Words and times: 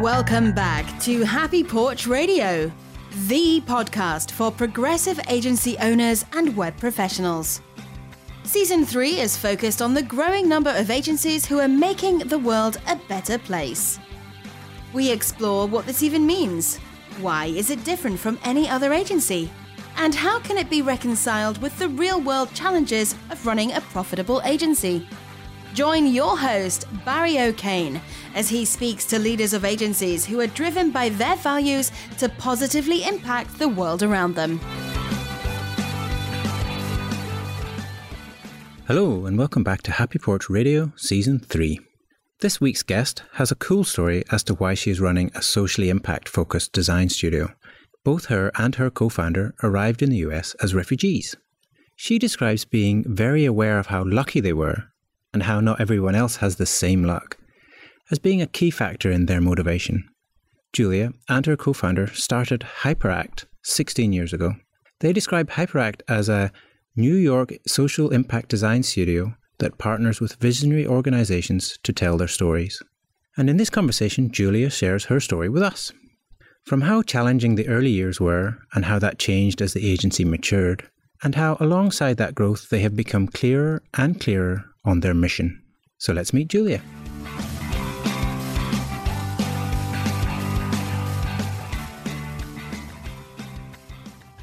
Welcome 0.00 0.52
back 0.52 1.00
to 1.00 1.24
Happy 1.24 1.64
Porch 1.64 2.06
Radio, 2.06 2.70
the 3.26 3.60
podcast 3.62 4.30
for 4.30 4.52
progressive 4.52 5.18
agency 5.28 5.76
owners 5.78 6.24
and 6.34 6.56
web 6.56 6.76
professionals. 6.76 7.60
Season 8.44 8.86
3 8.86 9.18
is 9.18 9.36
focused 9.36 9.82
on 9.82 9.94
the 9.94 10.02
growing 10.04 10.48
number 10.48 10.70
of 10.70 10.92
agencies 10.92 11.44
who 11.44 11.58
are 11.58 11.66
making 11.66 12.18
the 12.18 12.38
world 12.38 12.76
a 12.86 12.94
better 13.08 13.38
place. 13.38 13.98
We 14.92 15.10
explore 15.10 15.66
what 15.66 15.84
this 15.84 16.04
even 16.04 16.24
means. 16.24 16.76
Why 17.20 17.46
is 17.46 17.70
it 17.70 17.82
different 17.82 18.20
from 18.20 18.38
any 18.44 18.68
other 18.68 18.92
agency? 18.92 19.50
And 19.96 20.14
how 20.14 20.38
can 20.38 20.58
it 20.58 20.70
be 20.70 20.80
reconciled 20.80 21.60
with 21.60 21.76
the 21.76 21.88
real 21.88 22.20
world 22.20 22.54
challenges 22.54 23.16
of 23.30 23.44
running 23.44 23.72
a 23.72 23.80
profitable 23.80 24.42
agency? 24.44 25.08
Join 25.74 26.06
your 26.06 26.36
host, 26.36 26.86
Barry 27.04 27.38
O'Kane, 27.38 28.00
as 28.34 28.48
he 28.48 28.64
speaks 28.64 29.04
to 29.06 29.18
leaders 29.18 29.52
of 29.52 29.64
agencies 29.64 30.24
who 30.24 30.40
are 30.40 30.46
driven 30.46 30.90
by 30.90 31.10
their 31.10 31.36
values 31.36 31.92
to 32.18 32.28
positively 32.30 33.04
impact 33.04 33.58
the 33.58 33.68
world 33.68 34.02
around 34.02 34.34
them. 34.34 34.58
Hello, 38.86 39.26
and 39.26 39.36
welcome 39.36 39.62
back 39.62 39.82
to 39.82 39.92
Happy 39.92 40.18
Porch 40.18 40.48
Radio 40.48 40.92
Season 40.96 41.38
3. 41.38 41.78
This 42.40 42.60
week's 42.60 42.82
guest 42.82 43.22
has 43.34 43.52
a 43.52 43.56
cool 43.56 43.84
story 43.84 44.24
as 44.30 44.42
to 44.44 44.54
why 44.54 44.72
she 44.72 44.90
is 44.90 45.00
running 45.00 45.30
a 45.34 45.42
socially 45.42 45.90
impact 45.90 46.28
focused 46.30 46.72
design 46.72 47.10
studio. 47.10 47.52
Both 48.04 48.26
her 48.26 48.50
and 48.56 48.76
her 48.76 48.90
co 48.90 49.10
founder 49.10 49.54
arrived 49.62 50.00
in 50.00 50.10
the 50.10 50.24
US 50.28 50.54
as 50.62 50.74
refugees. 50.74 51.36
She 51.94 52.18
describes 52.18 52.64
being 52.64 53.04
very 53.06 53.44
aware 53.44 53.78
of 53.78 53.88
how 53.88 54.04
lucky 54.04 54.40
they 54.40 54.54
were 54.54 54.87
and 55.32 55.44
how 55.44 55.60
not 55.60 55.80
everyone 55.80 56.14
else 56.14 56.36
has 56.36 56.56
the 56.56 56.66
same 56.66 57.04
luck 57.04 57.36
as 58.10 58.18
being 58.18 58.40
a 58.40 58.46
key 58.46 58.70
factor 58.70 59.10
in 59.10 59.26
their 59.26 59.40
motivation. 59.40 60.08
Julia 60.72 61.12
and 61.28 61.44
her 61.46 61.56
co 61.56 61.72
founder 61.72 62.08
started 62.08 62.64
Hyperakt 62.82 63.46
16 63.64 64.12
years 64.12 64.32
ago. 64.32 64.54
They 65.00 65.12
describe 65.12 65.50
Hyperakt 65.50 66.02
as 66.08 66.28
a 66.28 66.52
New 66.96 67.14
York 67.14 67.52
social 67.66 68.10
impact 68.10 68.48
design 68.48 68.82
studio 68.82 69.34
that 69.58 69.78
partners 69.78 70.20
with 70.20 70.40
visionary 70.40 70.86
organizations 70.86 71.78
to 71.82 71.92
tell 71.92 72.16
their 72.16 72.28
stories. 72.28 72.82
And 73.36 73.48
in 73.48 73.56
this 73.56 73.70
conversation, 73.70 74.30
Julia 74.30 74.70
shares 74.70 75.06
her 75.06 75.20
story 75.20 75.48
with 75.48 75.62
us. 75.62 75.92
From 76.64 76.82
how 76.82 77.02
challenging 77.02 77.54
the 77.54 77.68
early 77.68 77.90
years 77.90 78.20
were 78.20 78.58
and 78.74 78.84
how 78.84 78.98
that 78.98 79.18
changed 79.18 79.62
as 79.62 79.72
the 79.72 79.90
agency 79.90 80.24
matured, 80.24 80.88
and 81.22 81.34
how 81.34 81.56
alongside 81.60 82.16
that 82.16 82.34
growth 82.34 82.68
they 82.68 82.80
have 82.80 82.96
become 82.96 83.28
clearer 83.28 83.82
and 83.94 84.20
clearer 84.20 84.64
on 84.84 85.00
their 85.00 85.14
mission. 85.14 85.62
So 85.98 86.12
let's 86.12 86.32
meet 86.32 86.48
Julia. 86.48 86.80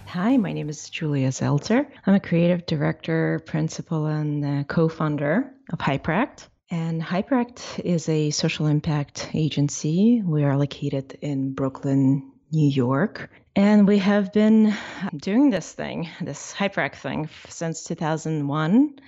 Hi, 0.07 0.37
my 0.37 0.53
name 0.53 0.69
is 0.69 0.89
Julia 0.89 1.27
Zeltser. 1.27 1.85
I'm 2.05 2.13
a 2.13 2.19
creative 2.19 2.65
director, 2.65 3.41
principal, 3.45 4.05
and 4.05 4.67
co 4.67 4.87
founder 4.87 5.51
of 5.71 5.79
Hyperakt. 5.79 6.47
And 6.71 7.01
Hyperakt 7.01 7.79
is 7.81 8.09
a 8.09 8.31
social 8.31 8.65
impact 8.65 9.29
agency. 9.33 10.23
We 10.25 10.43
are 10.43 10.57
located 10.57 11.17
in 11.21 11.53
Brooklyn, 11.53 12.31
New 12.51 12.69
York. 12.69 13.29
And 13.55 13.87
we 13.87 13.97
have 13.99 14.33
been 14.33 14.73
doing 15.15 15.49
this 15.49 15.71
thing, 15.71 16.09
this 16.21 16.53
Hyperakt 16.53 16.95
thing, 16.95 17.29
since 17.49 17.83
2001, 17.83 18.99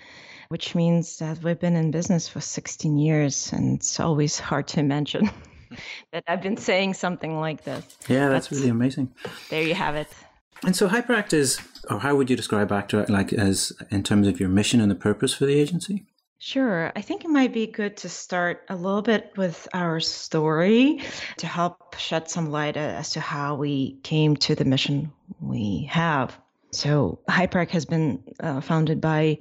which 0.50 0.76
means 0.76 1.18
that 1.20 1.44
we've 1.44 1.60
been 1.60 1.76
in 1.76 1.92
business 1.92 2.28
for 2.28 2.42
16 2.42 2.98
years. 2.98 3.52
And 3.54 3.78
it's 3.78 4.00
always 4.00 4.40
hard 4.40 4.68
to 4.70 4.80
imagine 4.80 5.30
that 6.12 6.24
I've 6.28 6.42
been 6.42 6.58
saying 6.58 6.94
something 6.94 7.40
like 7.40 7.64
this. 7.64 7.98
Yeah, 8.08 8.30
that's 8.30 8.48
but 8.48 8.58
really 8.58 8.70
amazing. 8.70 9.14
There 9.50 9.64
you 9.64 9.76
have 9.76 9.96
it. 9.96 10.08
And 10.64 10.76
so 10.76 10.88
Hyperakt 10.88 11.34
is, 11.34 11.60
or 11.90 12.00
how 12.00 12.16
would 12.16 12.30
you 12.30 12.36
describe 12.36 12.70
Hyperakt 12.70 13.10
like 13.10 13.32
as 13.34 13.72
in 13.92 14.04
terms 14.04 14.28
of 14.28 14.40
your 14.40 14.50
mission 14.50 14.82
and 14.82 14.90
the 14.90 14.96
purpose 14.96 15.34
for 15.34 15.46
the 15.46 15.54
agency? 15.54 16.06
Sure. 16.40 16.92
I 16.96 17.02
think 17.02 17.26
it 17.26 17.30
might 17.30 17.52
be 17.52 17.66
good 17.66 17.98
to 17.98 18.10
start 18.10 18.64
a 18.70 18.76
little 18.76 19.02
bit 19.02 19.34
with 19.38 19.68
our 19.74 20.00
story 20.00 21.02
to 21.38 21.48
help 21.48 21.96
shed 21.98 22.30
some 22.30 22.52
light 22.52 22.78
as 22.78 23.12
to 23.12 23.20
how 23.20 23.56
we 23.56 24.00
came 24.04 24.36
to 24.38 24.54
the 24.54 24.66
mission 24.66 25.12
we 25.42 25.90
have. 25.92 26.38
So 26.72 27.20
Hyperakt 27.30 27.70
has 27.72 27.86
been 27.86 28.24
uh, 28.40 28.62
founded 28.62 29.00
by 29.00 29.40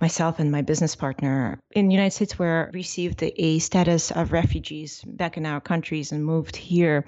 myself 0.00 0.38
and 0.38 0.50
my 0.50 0.62
business 0.62 0.96
partner 0.96 1.60
in 1.70 1.88
the 1.88 1.94
United 1.94 2.12
States. 2.12 2.38
Where 2.38 2.70
received 2.74 3.22
a 3.22 3.58
status 3.60 4.10
of 4.10 4.32
refugees 4.32 5.02
back 5.06 5.36
in 5.36 5.46
our 5.46 5.60
countries 5.60 6.12
and 6.12 6.24
moved 6.24 6.56
here. 6.56 7.04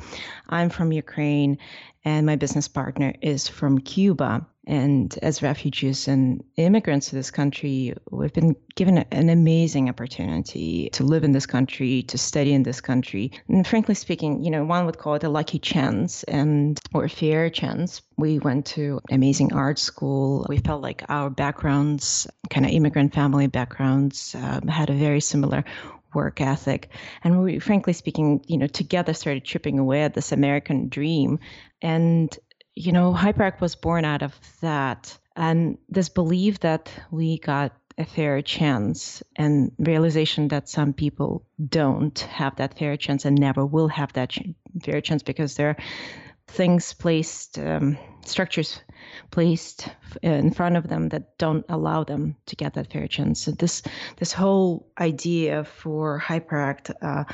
I'm 0.49 0.71
from 0.71 0.93
Ukraine, 0.93 1.59
and 2.05 2.27
my 2.27 2.37
business 2.37 2.69
partner 2.69 3.15
is 3.21 3.49
from 3.49 3.79
Cuba. 3.79 4.47
And 4.67 5.17
as 5.23 5.43
refugees 5.43 6.09
and 6.09 6.43
immigrants 6.57 7.11
to 7.11 7.15
this 7.15 7.31
country, 7.31 7.95
we've 8.11 8.33
been 8.33 8.57
given 8.75 8.99
an 8.99 9.29
amazing 9.29 9.89
opportunity 9.89 10.91
to 10.91 11.05
live 11.05 11.23
in 11.23 11.33
this 11.33 11.47
country, 11.47 12.03
to 12.05 12.19
study 12.19 12.53
in 12.53 12.65
this 12.65 12.81
country. 12.81 13.31
And 13.49 13.67
frankly 13.67 13.95
speaking, 13.95 14.43
you 14.43 14.51
know, 14.51 14.65
one 14.65 14.85
would 14.87 14.99
call 14.99 15.15
it 15.15 15.25
a 15.25 15.29
lucky 15.29 15.61
chance 15.61 16.25
and 16.25 16.81
or 16.93 17.05
a 17.05 17.09
fair 17.09 17.49
chance. 17.49 18.03
We 18.17 18.41
went 18.41 18.67
to 18.67 19.01
amazing 19.11 19.53
art 19.53 19.79
school. 19.79 20.45
We 20.49 20.59
felt 20.59 20.83
like 20.83 21.05
our 21.09 21.31
backgrounds, 21.31 22.27
kind 22.51 22.67
of 22.67 22.73
immigrant 22.73 23.15
family 23.15 23.47
backgrounds, 23.47 24.35
um, 24.35 24.67
had 24.67 24.91
a 24.91 24.95
very 24.95 25.21
similar 25.21 25.65
work 26.13 26.41
ethic. 26.41 26.89
And 27.23 27.43
we, 27.43 27.59
frankly 27.61 27.93
speaking, 27.93 28.43
you 28.47 28.59
know, 28.59 28.67
together 28.67 29.13
started 29.13 29.45
chipping 29.45 29.79
away 29.79 30.03
at 30.03 30.15
this 30.15 30.33
American 30.33 30.89
dream. 30.89 31.39
And 31.83 32.37
you 32.77 32.93
know, 32.93 33.13
Hyperakt 33.13 33.61
was 33.61 33.75
born 33.75 34.05
out 34.05 34.23
of 34.23 34.39
that 34.61 35.19
and 35.35 35.79
this 35.89 36.11
belief 36.11 36.61
that 36.61 36.93
we 37.11 37.39
got 37.39 37.73
a 37.99 38.05
fair 38.05 38.43
chance 38.43 39.23
and 39.35 39.73
realization 39.79 40.49
that 40.49 40.69
some 40.69 40.93
people 40.93 41.43
don't 41.69 42.19
have 42.21 42.57
that 42.57 42.79
fair 42.79 42.97
chance 42.99 43.25
and 43.25 43.39
never 43.39 43.65
will 43.65 43.89
have 43.89 44.13
that 44.13 44.29
ch- 44.29 44.43
fair 44.83 45.01
chance 45.01 45.23
because 45.23 45.55
there 45.57 45.71
are 45.71 45.77
things 46.49 46.93
placed, 46.93 47.59
um, 47.59 47.97
structures 48.27 48.83
placed 49.31 49.89
in 50.23 50.51
front 50.51 50.77
of 50.77 50.89
them 50.89 51.09
that 51.09 51.39
don't 51.39 51.65
allow 51.71 52.05
them 52.05 52.37
to 52.45 52.57
get 52.57 52.75
that 52.75 52.93
fair 52.93 53.09
chance. 53.09 53.41
So 53.41 53.53
this 53.53 53.83
this 54.19 54.33
whole 54.33 54.87
idea 55.01 55.65
for 55.65 56.21
Hyperakt, 56.21 56.93
uh, 57.01 57.25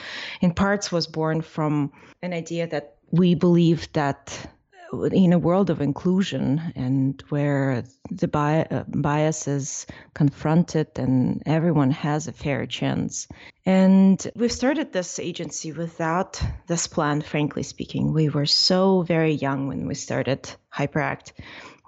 in 0.41 0.55
parts, 0.55 0.93
was 0.93 1.09
born 1.09 1.43
from 1.43 1.93
an 2.23 2.33
idea 2.33 2.69
that 2.69 2.95
we 3.11 3.35
believe 3.35 3.93
that 3.93 4.47
in 4.93 5.33
a 5.33 5.39
world 5.39 5.71
of 5.71 5.81
inclusion 5.81 6.73
and 6.77 7.23
where 7.29 7.85
the 8.11 8.29
bi- 8.29 8.67
uh, 8.71 8.85
bias 8.89 9.49
is 9.49 9.87
confronted 10.15 10.89
and 10.97 11.43
everyone 11.47 11.91
has 11.91 12.29
a 12.29 12.33
fair 12.33 12.67
chance. 12.67 13.27
And 13.65 14.25
we've 14.35 14.53
started 14.53 14.93
this 14.93 15.19
agency 15.19 15.73
without 15.73 16.43
this 16.67 16.87
plan, 16.87 17.23
frankly 17.23 17.63
speaking. 17.63 18.13
We 18.13 18.29
were 18.29 18.47
so 18.47 19.03
very 19.03 19.33
young 19.33 19.69
when 19.69 19.87
we 19.87 19.95
started 19.95 20.51
Hyperakt. 20.75 21.33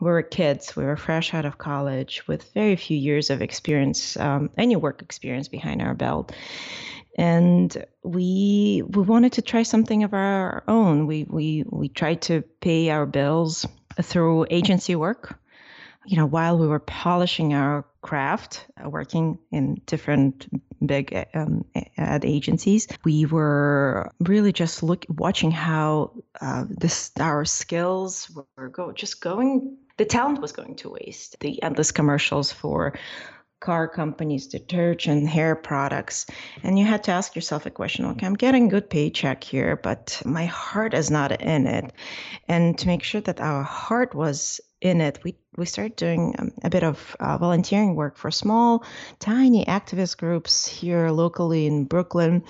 We 0.00 0.10
were 0.10 0.22
kids, 0.22 0.74
we 0.74 0.84
were 0.84 0.96
fresh 0.96 1.34
out 1.34 1.44
of 1.44 1.58
college 1.58 2.26
with 2.26 2.52
very 2.52 2.76
few 2.76 2.96
years 2.96 3.30
of 3.30 3.42
experience, 3.42 4.16
um, 4.16 4.50
any 4.58 4.76
work 4.76 5.02
experience 5.02 5.48
behind 5.48 5.82
our 5.82 5.94
belt 5.94 6.32
and 7.16 7.84
we 8.02 8.82
we 8.86 9.02
wanted 9.02 9.32
to 9.32 9.42
try 9.42 9.62
something 9.62 10.02
of 10.02 10.14
our 10.14 10.64
own. 10.66 11.06
We 11.06 11.24
we 11.24 11.64
we 11.68 11.88
tried 11.88 12.22
to 12.22 12.42
pay 12.60 12.90
our 12.90 13.06
bills 13.06 13.66
through 14.02 14.46
agency 14.50 14.96
work. 14.96 15.38
You 16.06 16.18
know, 16.18 16.26
while 16.26 16.58
we 16.58 16.66
were 16.66 16.80
polishing 16.80 17.54
our 17.54 17.86
craft, 18.02 18.66
uh, 18.78 18.90
working 18.90 19.38
in 19.50 19.80
different 19.86 20.46
big 20.84 21.26
um, 21.32 21.64
ad 21.96 22.26
agencies, 22.26 22.88
we 23.04 23.24
were 23.24 24.10
really 24.20 24.52
just 24.52 24.82
look 24.82 25.06
watching 25.08 25.50
how 25.50 26.12
uh, 26.42 26.64
this 26.68 27.10
our 27.18 27.46
skills 27.46 28.30
were 28.56 28.68
go 28.68 28.92
just 28.92 29.20
going. 29.20 29.78
The 29.96 30.04
talent 30.04 30.42
was 30.42 30.52
going 30.52 30.76
to 30.76 30.90
waste. 30.90 31.38
The 31.40 31.62
endless 31.62 31.92
commercials 31.92 32.52
for 32.52 32.94
car 33.64 33.88
companies, 33.88 34.46
detergent, 34.46 35.26
hair 35.26 35.56
products. 35.56 36.26
And 36.62 36.78
you 36.78 36.84
had 36.84 37.04
to 37.04 37.12
ask 37.12 37.34
yourself 37.34 37.64
a 37.64 37.70
question 37.70 38.04
okay, 38.04 38.26
I'm 38.26 38.34
getting 38.34 38.68
good 38.68 38.90
paycheck 38.90 39.42
here, 39.42 39.76
but 39.76 40.20
my 40.24 40.44
heart 40.44 40.92
is 40.92 41.10
not 41.10 41.40
in 41.40 41.66
it. 41.66 41.90
And 42.46 42.76
to 42.78 42.86
make 42.86 43.02
sure 43.02 43.22
that 43.22 43.40
our 43.40 43.62
heart 43.62 44.14
was 44.14 44.60
in 44.84 45.00
it, 45.00 45.18
we 45.24 45.34
we 45.56 45.66
started 45.66 45.96
doing 45.96 46.34
um, 46.38 46.52
a 46.64 46.70
bit 46.70 46.82
of 46.82 47.16
uh, 47.20 47.38
volunteering 47.38 47.94
work 47.94 48.16
for 48.16 48.30
small, 48.30 48.84
tiny 49.20 49.64
activist 49.64 50.18
groups 50.18 50.66
here 50.66 51.10
locally 51.10 51.66
in 51.66 51.84
Brooklyn, 51.84 52.42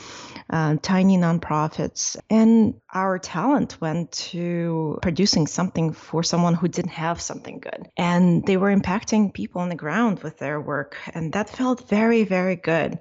uh, 0.49 0.77
tiny 0.81 1.19
nonprofits. 1.19 2.17
And 2.31 2.81
our 2.93 3.19
talent 3.19 3.79
went 3.81 4.11
to 4.33 4.99
producing 5.03 5.47
something 5.47 5.93
for 5.93 6.23
someone 6.23 6.55
who 6.55 6.67
didn't 6.67 6.93
have 6.93 7.21
something 7.21 7.61
good. 7.61 7.89
And 7.97 8.45
they 8.47 8.57
were 8.57 8.75
impacting 8.75 9.35
people 9.35 9.61
on 9.61 9.69
the 9.69 9.75
ground 9.75 10.23
with 10.23 10.39
their 10.39 10.61
work. 10.61 10.97
And 11.13 11.33
that 11.35 11.51
felt 11.51 11.89
very, 11.89 12.25
very 12.25 12.57
good. 12.57 12.99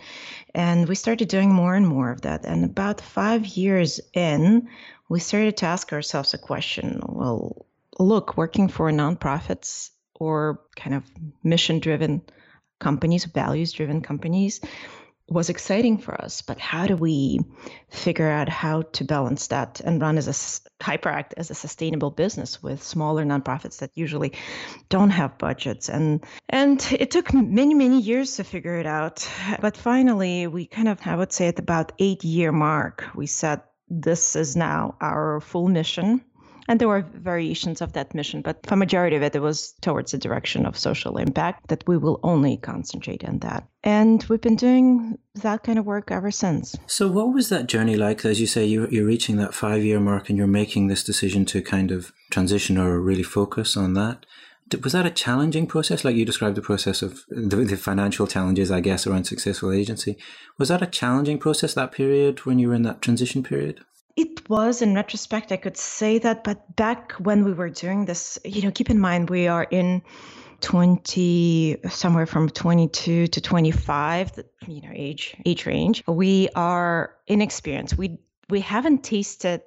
And 0.53 0.87
we 0.87 0.95
started 0.95 1.29
doing 1.29 1.51
more 1.53 1.75
and 1.75 1.87
more 1.87 2.11
of 2.11 2.21
that. 2.21 2.45
And 2.45 2.65
about 2.65 2.99
five 2.99 3.45
years 3.45 4.01
in, 4.13 4.67
we 5.09 5.19
started 5.19 5.57
to 5.57 5.65
ask 5.65 5.93
ourselves 5.93 6.33
a 6.33 6.37
question 6.37 6.99
well, 7.07 7.65
look, 7.99 8.37
working 8.37 8.67
for 8.67 8.91
nonprofits 8.91 9.89
or 10.15 10.61
kind 10.75 10.95
of 10.95 11.03
mission 11.43 11.79
driven 11.79 12.21
companies, 12.79 13.25
values 13.25 13.71
driven 13.71 14.01
companies 14.01 14.61
was 15.29 15.49
exciting 15.49 15.97
for 15.97 16.19
us. 16.21 16.41
But 16.41 16.59
how 16.59 16.85
do 16.85 16.95
we 16.95 17.39
figure 17.89 18.29
out 18.29 18.49
how 18.49 18.83
to 18.93 19.05
balance 19.05 19.47
that 19.47 19.79
and 19.79 20.01
run 20.01 20.17
as 20.17 20.27
a 20.27 20.83
Hyperakt 20.83 21.33
as 21.37 21.49
a 21.49 21.55
sustainable 21.55 22.11
business 22.11 22.61
with 22.61 22.83
smaller 22.83 23.23
nonprofits 23.23 23.79
that 23.79 23.91
usually 23.95 24.33
don't 24.89 25.11
have 25.11 25.37
budgets? 25.37 25.89
And 25.89 26.25
and 26.49 26.85
it 26.91 27.11
took 27.11 27.33
many 27.33 27.73
many 27.73 28.01
years 28.01 28.35
to 28.35 28.43
figure 28.43 28.77
it 28.79 28.85
out. 28.85 29.27
But 29.61 29.77
finally, 29.77 30.47
we 30.47 30.65
kind 30.65 30.87
of 30.87 30.99
I 31.05 31.15
would 31.15 31.31
say 31.31 31.47
at 31.47 31.59
about 31.59 31.93
eight 31.99 32.23
year 32.23 32.51
mark, 32.51 33.05
we 33.15 33.27
said 33.27 33.61
this 33.89 34.35
is 34.35 34.55
now 34.55 34.95
our 34.99 35.39
full 35.39 35.67
mission 35.67 36.23
and 36.67 36.79
there 36.79 36.87
were 36.87 37.05
variations 37.13 37.81
of 37.81 37.93
that 37.93 38.15
mission, 38.15 38.41
but 38.41 38.65
for 38.65 38.75
majority 38.75 39.15
of 39.15 39.23
it, 39.23 39.35
it 39.35 39.41
was 39.41 39.73
towards 39.81 40.11
the 40.11 40.17
direction 40.17 40.65
of 40.65 40.77
social 40.77 41.17
impact 41.17 41.67
that 41.67 41.83
we 41.87 41.97
will 41.97 42.19
only 42.23 42.57
concentrate 42.57 43.23
on 43.25 43.39
that. 43.39 43.67
And 43.83 44.23
we've 44.29 44.41
been 44.41 44.55
doing 44.55 45.17
that 45.35 45.63
kind 45.63 45.77
of 45.77 45.85
work 45.85 46.11
ever 46.11 46.31
since. 46.31 46.75
So, 46.87 47.07
what 47.09 47.33
was 47.33 47.49
that 47.49 47.67
journey 47.67 47.95
like? 47.95 48.23
As 48.23 48.39
you 48.39 48.47
say, 48.47 48.65
you're, 48.65 48.89
you're 48.89 49.05
reaching 49.05 49.37
that 49.37 49.53
five 49.53 49.83
year 49.83 49.99
mark 49.99 50.29
and 50.29 50.37
you're 50.37 50.47
making 50.47 50.87
this 50.87 51.03
decision 51.03 51.45
to 51.45 51.61
kind 51.61 51.91
of 51.91 52.13
transition 52.31 52.77
or 52.77 52.99
really 52.99 53.23
focus 53.23 53.75
on 53.75 53.93
that. 53.93 54.25
Was 54.81 54.93
that 54.93 55.05
a 55.05 55.11
challenging 55.11 55.67
process, 55.67 56.03
like 56.03 56.15
you 56.15 56.25
described 56.25 56.55
the 56.55 56.61
process 56.61 57.01
of 57.01 57.25
the, 57.27 57.57
the 57.57 57.77
financial 57.77 58.25
challenges, 58.25 58.71
I 58.71 58.79
guess, 58.79 59.05
around 59.05 59.25
successful 59.25 59.71
agency? 59.71 60.17
Was 60.57 60.69
that 60.69 60.81
a 60.81 60.87
challenging 60.87 61.37
process, 61.37 61.73
that 61.73 61.91
period 61.91 62.45
when 62.45 62.57
you 62.57 62.69
were 62.69 62.73
in 62.73 62.83
that 62.83 63.01
transition 63.01 63.43
period? 63.43 63.81
It 64.15 64.47
was 64.49 64.81
in 64.81 64.93
retrospect, 64.93 65.51
I 65.51 65.57
could 65.57 65.77
say 65.77 66.19
that, 66.19 66.43
but 66.43 66.75
back 66.75 67.13
when 67.13 67.43
we 67.43 67.53
were 67.53 67.69
doing 67.69 68.05
this, 68.05 68.37
you 68.45 68.61
know, 68.61 68.71
keep 68.71 68.89
in 68.89 68.99
mind 68.99 69.29
we 69.29 69.47
are 69.47 69.63
in 69.63 70.03
20 70.61 71.77
somewhere 71.89 72.25
from 72.25 72.49
22 72.49 73.27
to 73.27 73.41
25 73.41 74.31
you 74.67 74.81
know 74.81 74.91
age 74.93 75.35
age 75.45 75.65
range. 75.65 76.03
We 76.07 76.49
are 76.55 77.15
inexperienced. 77.27 77.97
We 77.97 78.17
we 78.49 78.61
haven't 78.61 79.03
tasted 79.03 79.63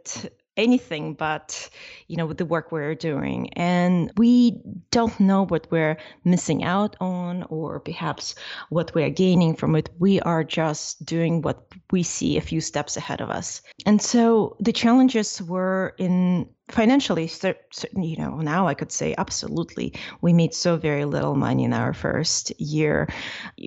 anything 0.56 1.14
but 1.14 1.68
you 2.08 2.16
know 2.16 2.32
the 2.32 2.44
work 2.44 2.72
we're 2.72 2.94
doing. 2.94 3.52
And 3.54 4.10
we 4.16 4.60
don't 4.90 5.18
know 5.20 5.46
what 5.46 5.66
we're 5.70 5.96
missing 6.24 6.64
out 6.64 6.96
on 7.00 7.44
or 7.48 7.80
perhaps 7.80 8.34
what 8.70 8.94
we're 8.94 9.10
gaining 9.10 9.54
from 9.56 9.76
it. 9.76 9.90
We 9.98 10.20
are 10.20 10.44
just 10.44 11.04
doing 11.04 11.42
what 11.42 11.66
we 11.90 12.02
see 12.02 12.36
a 12.36 12.40
few 12.40 12.60
steps 12.60 12.96
ahead 12.96 13.20
of 13.20 13.30
us. 13.30 13.62
And 13.84 14.00
so 14.00 14.56
the 14.60 14.72
challenges 14.72 15.42
were 15.42 15.94
in 15.98 16.48
financially 16.68 17.30
you 17.94 18.16
know 18.16 18.38
now 18.38 18.66
i 18.66 18.74
could 18.74 18.90
say 18.90 19.14
absolutely. 19.18 19.92
We 20.20 20.32
made 20.32 20.52
so 20.52 20.76
very 20.76 21.04
little 21.04 21.36
money 21.36 21.62
in 21.62 21.72
our 21.72 21.94
first 21.94 22.50
year. 22.60 23.08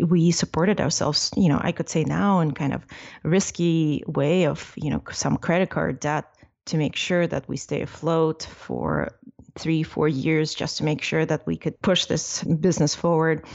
We 0.05 0.31
supported 0.31 0.81
ourselves 0.81 1.31
you 1.37 1.47
know 1.49 1.59
i 1.61 1.71
could 1.71 1.89
say 1.89 2.03
now 2.03 2.39
in 2.39 2.51
kind 2.51 2.73
of 2.73 2.85
risky 3.23 4.03
way 4.07 4.45
of 4.45 4.73
you 4.75 4.89
know 4.89 5.01
some 5.11 5.37
credit 5.37 5.69
card 5.69 5.99
debt 5.99 6.25
to 6.69 6.77
make 6.77 6.95
sure 6.95 7.27
that 7.27 7.47
we 7.47 7.57
stay 7.57 7.81
afloat 7.81 8.43
for 8.43 9.11
three, 9.57 9.83
four 9.83 10.07
years 10.07 10.53
just 10.53 10.77
to 10.77 10.83
make 10.83 11.01
sure 11.01 11.25
that 11.25 11.45
we 11.45 11.57
could 11.57 11.81
push 11.81 12.05
this 12.05 12.43
business 12.43 12.95
forward. 12.95 13.45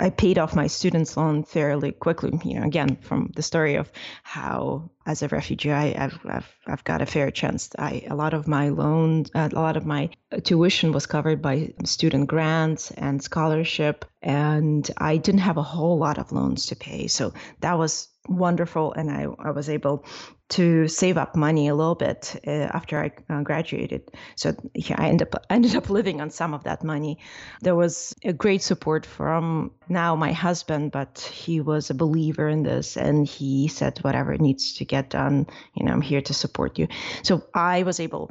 I 0.00 0.10
paid 0.10 0.38
off 0.38 0.56
my 0.56 0.66
student's 0.66 1.16
loan 1.16 1.44
fairly 1.44 1.92
quickly. 1.92 2.32
You 2.44 2.60
know, 2.60 2.66
again, 2.66 2.96
from 3.00 3.30
the 3.36 3.42
story 3.42 3.76
of 3.76 3.90
how, 4.22 4.90
as 5.06 5.22
a 5.22 5.28
refugee, 5.28 5.70
I, 5.70 5.96
have 5.96 6.18
I've, 6.24 6.56
I've 6.66 6.84
got 6.84 7.02
a 7.02 7.06
fair 7.06 7.30
chance. 7.30 7.70
I, 7.78 8.02
a 8.08 8.16
lot 8.16 8.34
of 8.34 8.48
my 8.48 8.70
loans, 8.70 9.30
uh, 9.34 9.50
a 9.52 9.54
lot 9.54 9.76
of 9.76 9.86
my 9.86 10.10
tuition 10.42 10.92
was 10.92 11.06
covered 11.06 11.40
by 11.40 11.72
student 11.84 12.28
grants 12.28 12.90
and 12.92 13.22
scholarship, 13.22 14.04
and 14.22 14.90
I 14.98 15.16
didn't 15.16 15.40
have 15.40 15.58
a 15.58 15.62
whole 15.62 15.98
lot 15.98 16.18
of 16.18 16.32
loans 16.32 16.66
to 16.66 16.76
pay. 16.76 17.06
So 17.06 17.32
that 17.60 17.78
was 17.78 18.08
wonderful 18.28 18.92
and 18.92 19.10
I, 19.10 19.26
I 19.38 19.50
was 19.50 19.68
able 19.68 20.04
to 20.52 20.86
save 20.86 21.16
up 21.16 21.34
money 21.34 21.68
a 21.68 21.74
little 21.74 21.94
bit 21.94 22.38
uh, 22.46 22.50
after 22.50 23.00
I 23.02 23.12
uh, 23.32 23.42
graduated. 23.42 24.10
So 24.36 24.54
yeah, 24.74 24.96
I 24.98 25.08
ended 25.08 25.28
up 25.34 25.46
ended 25.50 25.74
up 25.76 25.88
living 25.88 26.20
on 26.20 26.30
some 26.30 26.52
of 26.52 26.64
that 26.64 26.84
money. 26.84 27.18
There 27.62 27.74
was 27.74 28.14
a 28.22 28.32
great 28.32 28.62
support 28.62 29.06
from 29.06 29.72
now 29.88 30.14
my 30.14 30.32
husband, 30.32 30.92
but 30.92 31.18
he 31.20 31.60
was 31.60 31.88
a 31.88 31.94
believer 31.94 32.48
in 32.48 32.62
this, 32.62 32.96
and 32.96 33.26
he 33.26 33.68
said 33.68 33.98
whatever 34.02 34.36
needs 34.36 34.74
to 34.74 34.84
get 34.84 35.10
done, 35.10 35.46
you 35.74 35.86
know, 35.86 35.92
I'm 35.92 36.02
here 36.02 36.22
to 36.22 36.34
support 36.34 36.78
you. 36.78 36.88
So 37.22 37.42
I 37.54 37.82
was 37.82 37.98
able 37.98 38.30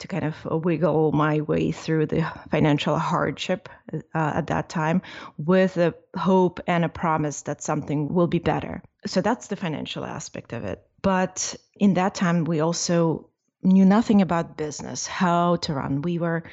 to 0.00 0.08
kind 0.08 0.24
of 0.24 0.64
wiggle 0.64 1.12
my 1.12 1.40
way 1.42 1.72
through 1.72 2.06
the 2.06 2.26
financial 2.50 2.98
hardship 2.98 3.68
uh, 3.92 4.32
at 4.34 4.46
that 4.48 4.68
time 4.68 5.02
with 5.36 5.76
a 5.76 5.94
hope 6.16 6.58
and 6.66 6.84
a 6.84 6.88
promise 6.88 7.42
that 7.42 7.62
something 7.62 8.12
will 8.12 8.26
be 8.26 8.38
better. 8.38 8.82
So 9.06 9.20
that's 9.20 9.48
the 9.48 9.56
financial 9.56 10.04
aspect 10.04 10.52
of 10.52 10.64
it. 10.64 10.82
But 11.02 11.56
in 11.76 11.94
that 11.94 12.14
time, 12.14 12.44
we 12.44 12.60
also 12.60 13.30
knew 13.62 13.84
nothing 13.84 14.22
about 14.22 14.56
business, 14.56 15.06
how 15.06 15.56
to 15.56 15.74
run. 15.74 16.02
We 16.02 16.18
were, 16.18 16.44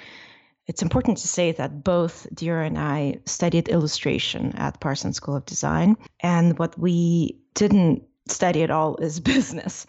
it's 0.66 0.82
important 0.82 1.20
to 1.20 1.28
say 1.28 1.52
that 1.54 1.84
both 1.84 2.28
Deroy 2.34 2.68
and 2.68 2.78
I 2.78 3.20
studied 3.26 3.70
illustration 3.70 4.54
at 4.56 4.80
Parsons 4.80 5.18
School 5.18 5.36
of 5.36 5.46
Design. 5.46 5.98
And 6.20 6.58
what 6.60 6.78
we 6.78 7.40
didn't 7.54 8.04
study 8.28 8.64
at 8.64 8.72
all 8.72 8.98
is 8.98 9.20
business. 9.36 9.86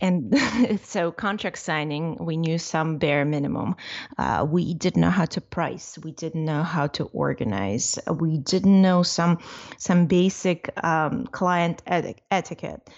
And 0.00 0.38
so, 0.82 1.12
contract 1.12 1.58
signing, 1.58 2.16
we 2.18 2.36
knew 2.36 2.58
some 2.58 2.98
bare 2.98 3.24
minimum. 3.24 3.76
Uh, 4.18 4.46
we 4.48 4.74
didn't 4.74 5.00
know 5.00 5.10
how 5.10 5.24
to 5.26 5.40
price. 5.40 5.98
We 6.02 6.12
didn't 6.12 6.44
know 6.44 6.62
how 6.62 6.88
to 6.88 7.04
organize. 7.04 7.98
We 8.10 8.38
didn't 8.38 8.82
know 8.82 9.02
some 9.02 9.38
some 9.78 10.06
basic 10.06 10.70
um, 10.84 11.26
client 11.28 11.82
etiquette 11.86 12.90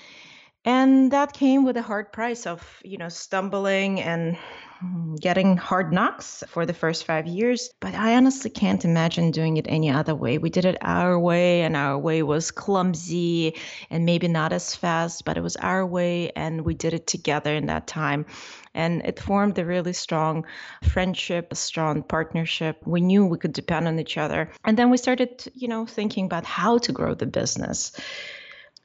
and 0.67 1.13
that 1.13 1.33
came 1.33 1.65
with 1.65 1.77
a 1.77 1.83
hard 1.83 2.13
price 2.13 2.45
of 2.45 2.61
you 2.85 2.99
know 2.99 3.09
stumbling 3.09 4.01
and 4.01 4.37
mm, 4.85 5.19
getting 5.21 5.57
hard 5.57 5.93
knocks 5.93 6.43
for 6.49 6.67
the 6.67 6.75
first 6.75 7.05
five 7.05 7.29
years. 7.29 7.71
But 7.81 7.95
i 7.95 8.17
honestly 8.17 8.51
can't 8.51 8.85
imagine 8.85 9.31
doing 9.31 9.57
it 9.59 9.67
any 9.69 9.91
other 9.91 10.15
way. 10.15 10.39
We 10.39 10.51
did 10.51 10.65
it 10.65 10.77
our 10.83 11.17
way 11.19 11.63
and 11.63 11.77
our 11.77 11.97
way 11.97 12.25
was 12.25 12.51
clumsy 12.51 13.55
and 13.91 14.05
maybe 14.05 14.27
not 14.27 14.53
as 14.53 14.75
fast 14.75 15.25
but 15.25 15.37
it 15.37 15.43
was 15.43 15.55
our 15.57 15.87
way 15.87 16.33
and 16.35 16.63
we 16.63 16.75
did 16.75 16.95
it 16.95 17.07
together 17.07 17.55
in 17.55 17.67
that 17.67 17.87
time. 17.87 18.27
And 18.75 19.03
it 19.07 19.21
formed 19.21 19.59
a 19.59 19.65
really 19.65 19.93
strong 19.93 20.47
friendship 20.83 21.53
a 21.53 21.55
strong 21.55 22.03
partnership. 22.03 22.83
We 22.85 23.01
knew 23.01 23.25
we 23.25 23.39
could 23.39 23.53
depend 23.53 23.87
on 23.87 24.01
each 24.01 24.19
other. 24.19 24.51
And 24.65 24.77
then 24.77 24.91
we 24.91 24.97
started 24.97 25.45
you 25.55 25.69
know 25.69 25.87
thinking 25.87 26.25
about 26.25 26.45
how 26.45 26.79
to 26.79 26.93
grow 26.93 27.15
the 27.15 27.27
business 27.27 27.93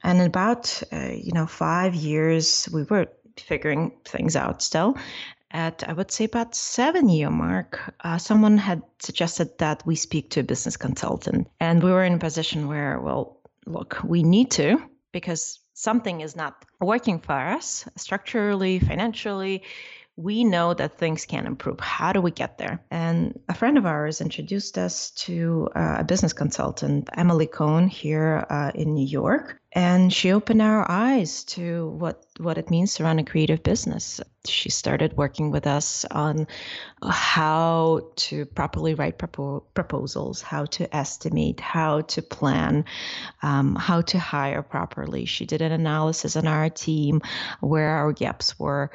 and 0.02 0.20
in 0.20 0.26
about, 0.26 0.82
uh, 0.92 1.10
you 1.14 1.32
know, 1.32 1.46
five 1.46 1.94
years, 1.94 2.68
we 2.72 2.82
were 2.84 3.06
figuring 3.36 3.92
things 4.04 4.36
out 4.36 4.62
still. 4.62 4.96
At, 5.50 5.86
I 5.86 5.92
would 5.92 6.10
say, 6.10 6.24
about 6.24 6.54
seven 6.54 7.08
year 7.08 7.30
mark, 7.30 7.94
uh, 8.00 8.18
someone 8.18 8.56
had 8.56 8.82
suggested 9.00 9.58
that 9.58 9.82
we 9.86 9.96
speak 9.96 10.30
to 10.30 10.40
a 10.40 10.44
business 10.44 10.76
consultant. 10.76 11.48
And 11.60 11.82
we 11.82 11.90
were 11.90 12.04
in 12.04 12.14
a 12.14 12.18
position 12.18 12.68
where, 12.68 12.98
well, 13.00 13.38
look, 13.66 13.98
we 14.02 14.22
need 14.22 14.50
to 14.52 14.82
because 15.12 15.60
something 15.74 16.22
is 16.22 16.36
not 16.36 16.64
working 16.80 17.18
for 17.18 17.34
us 17.34 17.84
structurally, 17.96 18.78
financially 18.78 19.62
we 20.16 20.44
know 20.44 20.74
that 20.74 20.98
things 20.98 21.24
can 21.24 21.46
improve. 21.46 21.80
How 21.80 22.12
do 22.12 22.20
we 22.20 22.30
get 22.30 22.58
there? 22.58 22.84
And 22.90 23.38
a 23.48 23.54
friend 23.54 23.78
of 23.78 23.86
ours 23.86 24.20
introduced 24.20 24.76
us 24.76 25.10
to 25.12 25.70
uh, 25.74 25.96
a 26.00 26.04
business 26.04 26.34
consultant, 26.34 27.08
Emily 27.14 27.46
Cohen, 27.46 27.88
here 27.88 28.44
uh, 28.50 28.72
in 28.74 28.94
New 28.94 29.06
York. 29.06 29.58
And 29.74 30.12
she 30.12 30.32
opened 30.32 30.60
our 30.60 30.88
eyes 30.90 31.44
to 31.44 31.88
what, 31.88 32.26
what 32.36 32.58
it 32.58 32.68
means 32.68 32.96
to 32.96 33.04
run 33.04 33.18
a 33.18 33.24
creative 33.24 33.62
business. 33.62 34.20
She 34.46 34.68
started 34.68 35.16
working 35.16 35.50
with 35.50 35.66
us 35.66 36.04
on 36.04 36.46
how 37.02 38.10
to 38.16 38.44
properly 38.44 38.92
write 38.92 39.18
propo- 39.18 39.62
proposals, 39.72 40.42
how 40.42 40.66
to 40.66 40.94
estimate, 40.94 41.58
how 41.58 42.02
to 42.02 42.20
plan, 42.20 42.84
um, 43.42 43.74
how 43.74 44.02
to 44.02 44.18
hire 44.18 44.62
properly. 44.62 45.24
She 45.24 45.46
did 45.46 45.62
an 45.62 45.72
analysis 45.72 46.36
on 46.36 46.46
our 46.46 46.68
team 46.68 47.22
where 47.60 47.96
our 47.96 48.12
gaps 48.12 48.58
were 48.58 48.90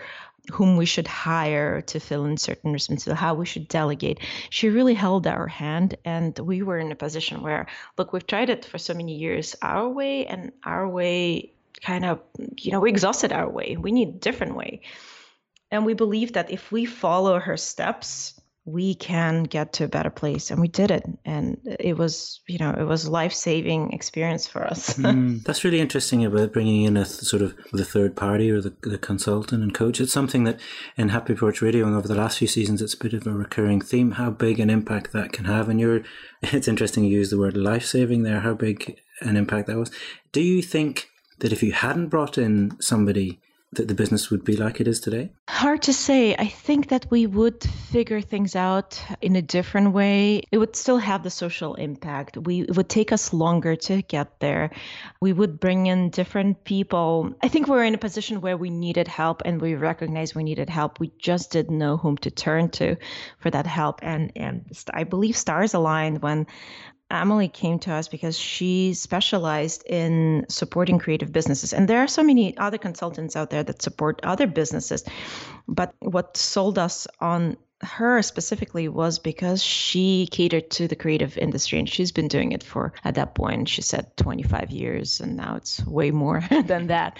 whom 0.51 0.77
we 0.77 0.85
should 0.85 1.07
hire 1.07 1.81
to 1.81 1.99
fill 1.99 2.25
in 2.25 2.37
certain 2.37 2.71
responsibilities, 2.71 3.19
how 3.19 3.33
we 3.33 3.45
should 3.45 3.67
delegate. 3.67 4.19
She 4.49 4.69
really 4.69 4.93
held 4.93 5.27
our 5.27 5.47
hand, 5.47 5.95
and 6.05 6.37
we 6.39 6.61
were 6.61 6.79
in 6.79 6.91
a 6.91 6.95
position 6.95 7.41
where, 7.41 7.67
look, 7.97 8.13
we've 8.13 8.25
tried 8.25 8.49
it 8.49 8.65
for 8.65 8.77
so 8.77 8.93
many 8.93 9.15
years 9.15 9.55
our 9.61 9.89
way, 9.89 10.25
and 10.25 10.51
our 10.63 10.87
way 10.87 11.53
kind 11.81 12.05
of, 12.05 12.21
you 12.57 12.71
know, 12.71 12.79
we 12.79 12.89
exhausted 12.89 13.31
our 13.31 13.49
way. 13.49 13.77
We 13.77 13.91
need 13.91 14.09
a 14.09 14.19
different 14.19 14.55
way. 14.55 14.81
And 15.69 15.85
we 15.85 15.93
believe 15.93 16.33
that 16.33 16.49
if 16.49 16.71
we 16.71 16.85
follow 16.85 17.39
her 17.39 17.57
steps, 17.57 18.39
we 18.67 18.93
can 18.95 19.43
get 19.43 19.71
to 19.71 19.85
a 19.85 19.87
better 19.87 20.09
place 20.09 20.51
and 20.51 20.59
we 20.59 20.67
did 20.67 20.91
it 20.91 21.05
and 21.23 21.57
it 21.79 21.97
was 21.97 22.41
you 22.47 22.57
know 22.57 22.69
it 22.69 22.83
was 22.83 23.07
life-saving 23.07 23.93
experience 23.93 24.45
for 24.45 24.63
us. 24.63 24.97
Mm, 25.07 25.41
that's 25.43 25.63
really 25.63 25.79
interesting 25.79 26.25
about 26.25 26.51
bringing 26.51 26.83
in 26.83 26.97
a 26.97 27.05
th- 27.05 27.21
sort 27.21 27.41
of 27.41 27.55
the 27.71 27.85
third 27.85 28.15
party 28.15 28.51
or 28.51 28.59
the, 28.59 28.75
the 28.81 28.97
consultant 28.97 29.63
and 29.63 29.73
coach. 29.73 30.01
It's 30.01 30.11
something 30.11 30.43
that 30.43 30.59
in 30.97 31.09
happy 31.09 31.33
porch 31.33 31.61
radio 31.61 31.85
and 31.85 31.95
over 31.95 32.09
the 32.09 32.15
last 32.15 32.39
few 32.39 32.47
seasons 32.47 32.81
it's 32.81 32.93
a 32.93 32.97
bit 32.97 33.13
of 33.13 33.25
a 33.25 33.31
recurring 33.31 33.79
theme 33.79 34.11
how 34.11 34.31
big 34.31 34.59
an 34.59 34.69
impact 34.69 35.13
that 35.13 35.31
can 35.31 35.45
have. 35.45 35.69
And 35.69 35.79
you're 35.79 36.01
it's 36.41 36.67
interesting 36.67 37.05
you 37.05 37.19
use 37.19 37.29
the 37.29 37.37
word 37.37 37.55
life-saving 37.55 38.23
there 38.23 38.41
how 38.41 38.53
big 38.53 38.99
an 39.21 39.37
impact 39.37 39.67
that 39.67 39.77
was. 39.77 39.91
Do 40.33 40.41
you 40.41 40.61
think 40.61 41.07
that 41.39 41.53
if 41.53 41.63
you 41.63 41.71
hadn't 41.71 42.09
brought 42.09 42.37
in 42.37 42.75
somebody 42.81 43.39
that 43.73 43.87
the 43.87 43.93
business 43.93 44.31
would 44.31 44.45
be 44.45 44.55
like 44.55 44.79
it 44.79 44.87
is 44.87 44.99
today? 44.99 45.29
Hard 45.49 45.81
to 45.83 45.93
say. 45.93 46.35
I 46.35 46.47
think 46.47 46.87
that 46.89 47.05
we 47.11 47.27
would 47.27 47.61
figure 47.63 48.21
things 48.21 48.55
out 48.55 49.03
in 49.21 49.35
a 49.35 49.41
different 49.41 49.93
way. 49.93 50.43
It 50.51 50.57
would 50.57 50.75
still 50.75 50.97
have 50.97 51.23
the 51.23 51.29
social 51.29 51.75
impact. 51.75 52.37
We 52.37 52.61
it 52.61 52.77
would 52.77 52.87
take 52.87 53.11
us 53.11 53.33
longer 53.33 53.75
to 53.75 54.01
get 54.01 54.39
there. 54.39 54.71
We 55.21 55.33
would 55.33 55.59
bring 55.59 55.87
in 55.87 56.09
different 56.11 56.63
people. 56.63 57.33
I 57.43 57.49
think 57.49 57.67
we're 57.67 57.83
in 57.83 57.95
a 57.95 57.99
position 57.99 58.39
where 58.39 58.57
we 58.57 58.69
needed 58.69 59.07
help 59.07 59.41
and 59.43 59.61
we 59.61 59.75
recognized 59.75 60.35
we 60.35 60.43
needed 60.43 60.69
help. 60.69 60.99
We 60.99 61.11
just 61.19 61.51
didn't 61.51 61.77
know 61.77 61.97
whom 61.97 62.17
to 62.19 62.31
turn 62.31 62.69
to 62.71 62.95
for 63.39 63.49
that 63.51 63.67
help. 63.67 63.99
And 64.01 64.31
and 64.35 64.65
I 64.93 65.03
believe 65.03 65.35
stars 65.35 65.73
aligned 65.73 66.21
when 66.21 66.47
Emily 67.09 67.47
came 67.47 67.79
to 67.79 67.93
us 67.93 68.07
because 68.07 68.37
she 68.37 68.93
specialized 68.93 69.83
in 69.85 70.45
supporting 70.49 70.99
creative 70.99 71.31
businesses. 71.31 71.73
And 71.73 71.87
there 71.87 71.99
are 71.99 72.07
so 72.07 72.23
many 72.23 72.57
other 72.57 72.77
consultants 72.77 73.35
out 73.35 73.49
there 73.49 73.63
that 73.63 73.81
support 73.81 74.19
other 74.23 74.47
businesses. 74.47 75.05
But 75.67 75.93
what 75.99 76.35
sold 76.35 76.77
us 76.77 77.07
on 77.19 77.57
her 77.81 78.21
specifically 78.21 78.87
was 78.87 79.19
because 79.19 79.63
she 79.63 80.27
catered 80.31 80.69
to 80.71 80.87
the 80.87 80.95
creative 80.95 81.37
industry 81.37 81.77
and 81.77 81.87
she's 81.87 82.11
been 82.11 82.27
doing 82.27 82.51
it 82.51 82.63
for 82.63 82.91
at 83.03 83.15
that 83.15 83.35
point 83.35 83.69
she 83.69 83.83
said 83.83 84.17
25 84.17 84.71
years 84.71 85.19
and 85.21 85.37
now 85.37 85.55
it's 85.55 85.85
way 85.85 86.09
more 86.09 86.41
than 86.65 86.87
that 86.87 87.17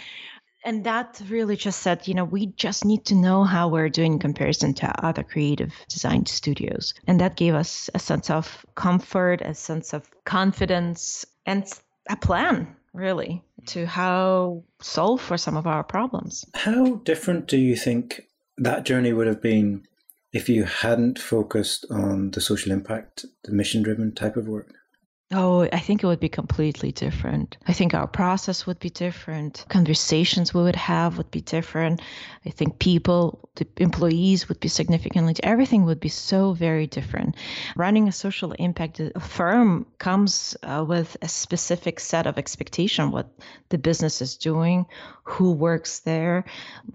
and 0.68 0.84
that 0.84 1.22
really 1.30 1.56
just 1.56 1.80
said, 1.80 2.10
you 2.10 2.14
know, 2.14 2.26
we 2.26 2.48
just 2.58 2.84
need 2.84 3.06
to 3.06 3.16
know 3.16 3.46
how 3.46 3.70
we're 3.70 3.88
doing 3.88 4.14
in 4.14 4.20
comparison 4.20 4.74
to 4.74 5.06
other 5.06 5.24
creative 5.24 5.74
design 5.88 6.26
studios. 6.26 6.94
And 7.08 7.22
that 7.22 7.38
gave 7.38 7.54
us 7.54 7.90
a 7.96 8.00
sense 8.00 8.30
of 8.30 8.66
comfort, 8.76 9.42
a 9.42 9.54
sense 9.54 9.94
of 9.94 10.12
confidence, 10.26 11.26
and 11.46 11.66
a 12.10 12.18
plan, 12.18 12.68
really, 12.92 13.42
to 13.68 13.86
how 13.86 14.62
solve 14.82 15.22
for 15.22 15.38
some 15.38 15.56
of 15.56 15.68
our 15.68 15.86
problems. 15.86 16.44
How 16.54 16.96
different 16.96 17.48
do 17.48 17.56
you 17.56 17.78
think 17.78 18.24
that 18.58 18.84
journey 18.84 19.14
would 19.14 19.28
have 19.28 19.42
been 19.42 19.86
if 20.34 20.50
you 20.50 20.66
hadn't 20.66 21.18
focused 21.18 21.86
on 21.90 22.32
the 22.32 22.42
social 22.42 22.74
impact, 22.74 23.26
the 23.46 23.54
mission 23.54 23.84
driven 23.84 24.14
type 24.14 24.36
of 24.36 24.50
work? 24.50 24.74
Oh, 25.34 25.64
I 25.74 25.80
think 25.80 26.02
it 26.02 26.08
would 26.08 26.22
be 26.22 26.30
completely 26.30 26.94
different. 26.94 27.58
I 27.68 27.74
think 27.74 27.94
our 27.94 28.08
process 28.08 28.66
would 28.66 28.80
be 28.80 28.90
different. 28.90 29.66
Conversations 29.68 30.54
we 30.54 30.64
would 30.64 30.78
have 30.78 31.18
would 31.18 31.30
be 31.32 31.42
different. 31.42 32.02
I 32.46 32.50
think 32.50 32.80
people, 32.80 33.50
the 33.56 33.68
employees 33.76 34.48
would 34.48 34.62
be 34.62 34.70
significantly, 34.70 35.36
everything 35.44 35.84
would 35.84 36.00
be 36.00 36.08
so 36.08 36.54
very 36.54 36.88
different. 36.88 37.36
Running 37.76 38.08
a 38.08 38.14
social 38.14 38.54
impact 38.54 39.02
firm 39.20 39.86
comes 39.98 40.56
uh, 40.64 40.86
with 40.88 41.18
a 41.22 41.28
specific 41.28 42.00
set 42.00 42.26
of 42.26 42.38
expectation 42.38 43.12
what 43.12 43.30
the 43.68 43.78
business 43.78 44.22
is 44.22 44.38
doing, 44.38 44.86
who 45.24 45.52
works 45.52 46.00
there, 46.00 46.46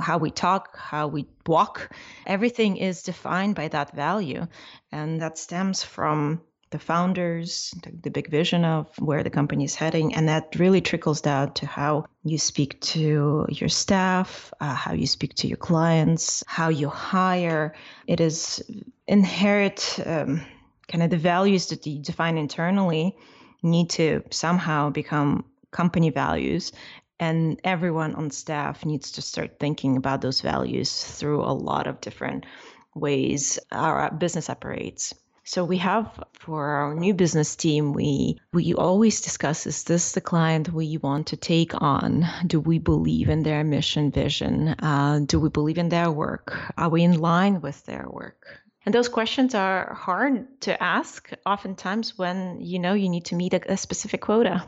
how 0.01 0.17
we 0.17 0.31
talk, 0.31 0.79
how 0.79 1.07
we 1.07 1.27
walk. 1.47 1.91
Everything 2.27 2.79
is 2.79 3.03
defined 3.03 3.57
by 3.57 3.69
that 3.69 3.95
value. 3.95 4.47
And 4.91 5.21
that 5.21 5.37
stems 5.37 5.83
from 5.83 6.41
the 6.73 6.79
founders, 6.79 7.73
the, 8.02 8.11
big 8.11 8.29
vision 8.29 8.64
of 8.64 8.88
where 8.99 9.23
the 9.23 9.31
company 9.31 9.64
is 9.64 9.75
heading. 9.75 10.14
And 10.14 10.29
that 10.29 10.57
really 10.59 10.81
trickles 10.81 11.21
down 11.21 11.55
to 11.55 11.67
how 11.67 12.07
you 12.25 12.38
speak 12.38 12.81
to 12.81 13.47
your 13.49 13.69
staff, 13.69 14.52
uh, 14.61 14.75
how 14.75 14.93
you 14.95 15.07
speak 15.07 15.35
to 15.37 15.47
your 15.47 15.59
clients, 15.59 16.43
how 16.47 16.69
you 16.69 16.88
hire. 16.88 17.75
It 18.07 18.21
is 18.21 18.62
inherent, 19.07 20.00
um, 20.05 20.43
kind 20.88 21.05
of 21.05 21.11
the 21.11 21.19
values 21.19 21.69
that 21.69 21.87
you 21.87 22.00
define 22.00 22.37
internally 22.37 23.17
need 23.62 23.91
to 23.91 24.23
somehow 24.31 24.91
become 24.91 25.45
company 25.71 26.11
values. 26.11 26.73
And 27.21 27.61
everyone 27.62 28.14
on 28.17 28.31
staff 28.31 28.85
needs 28.85 29.12
to 29.12 29.23
start 29.23 29.61
thinking 29.61 29.97
about 29.97 30.23
those 30.23 30.41
values 30.41 31.05
through 31.05 31.43
a 31.43 31.52
lot 31.52 31.87
of 31.87 32.00
different 32.00 32.47
ways 32.95 33.59
our 33.71 34.11
business 34.11 34.50
operates. 34.50 35.14
So 35.44 35.64
we 35.64 35.78
have 35.78 36.22
for 36.34 36.64
our 36.64 36.94
new 36.94 37.14
business 37.14 37.56
team, 37.56 37.92
we 37.92 38.38
we 38.52 38.75
always 38.75 39.20
discuss 39.20 39.66
is 39.66 39.82
this 39.84 40.12
the 40.12 40.20
client 40.20 40.72
we 40.72 40.99
want 40.99 41.28
to 41.28 41.37
take 41.37 41.72
on? 41.82 42.26
Do 42.46 42.61
we 42.61 42.78
believe 42.78 43.28
in 43.28 43.42
their 43.42 43.64
mission 43.64 44.12
vision? 44.12 44.68
Uh, 44.68 45.20
do 45.26 45.40
we 45.40 45.49
believe 45.49 45.78
in 45.78 45.88
their 45.88 46.11
work? 46.11 46.56
Are 46.76 46.88
we 46.88 47.02
in 47.02 47.18
line 47.18 47.61
with 47.61 47.84
their 47.87 48.06
work? 48.08 48.62
And 48.87 48.94
those 48.94 49.08
questions 49.08 49.54
are 49.54 49.94
hard 49.94 50.61
to 50.62 50.80
ask 50.82 51.30
oftentimes 51.44 52.16
when 52.16 52.61
you 52.61 52.78
know 52.78 52.94
you 52.94 53.08
need 53.08 53.26
to 53.26 53.37
meet 53.37 53.54
a, 53.54 53.72
a 53.72 53.76
specific 53.76 54.20
quota 54.20 54.64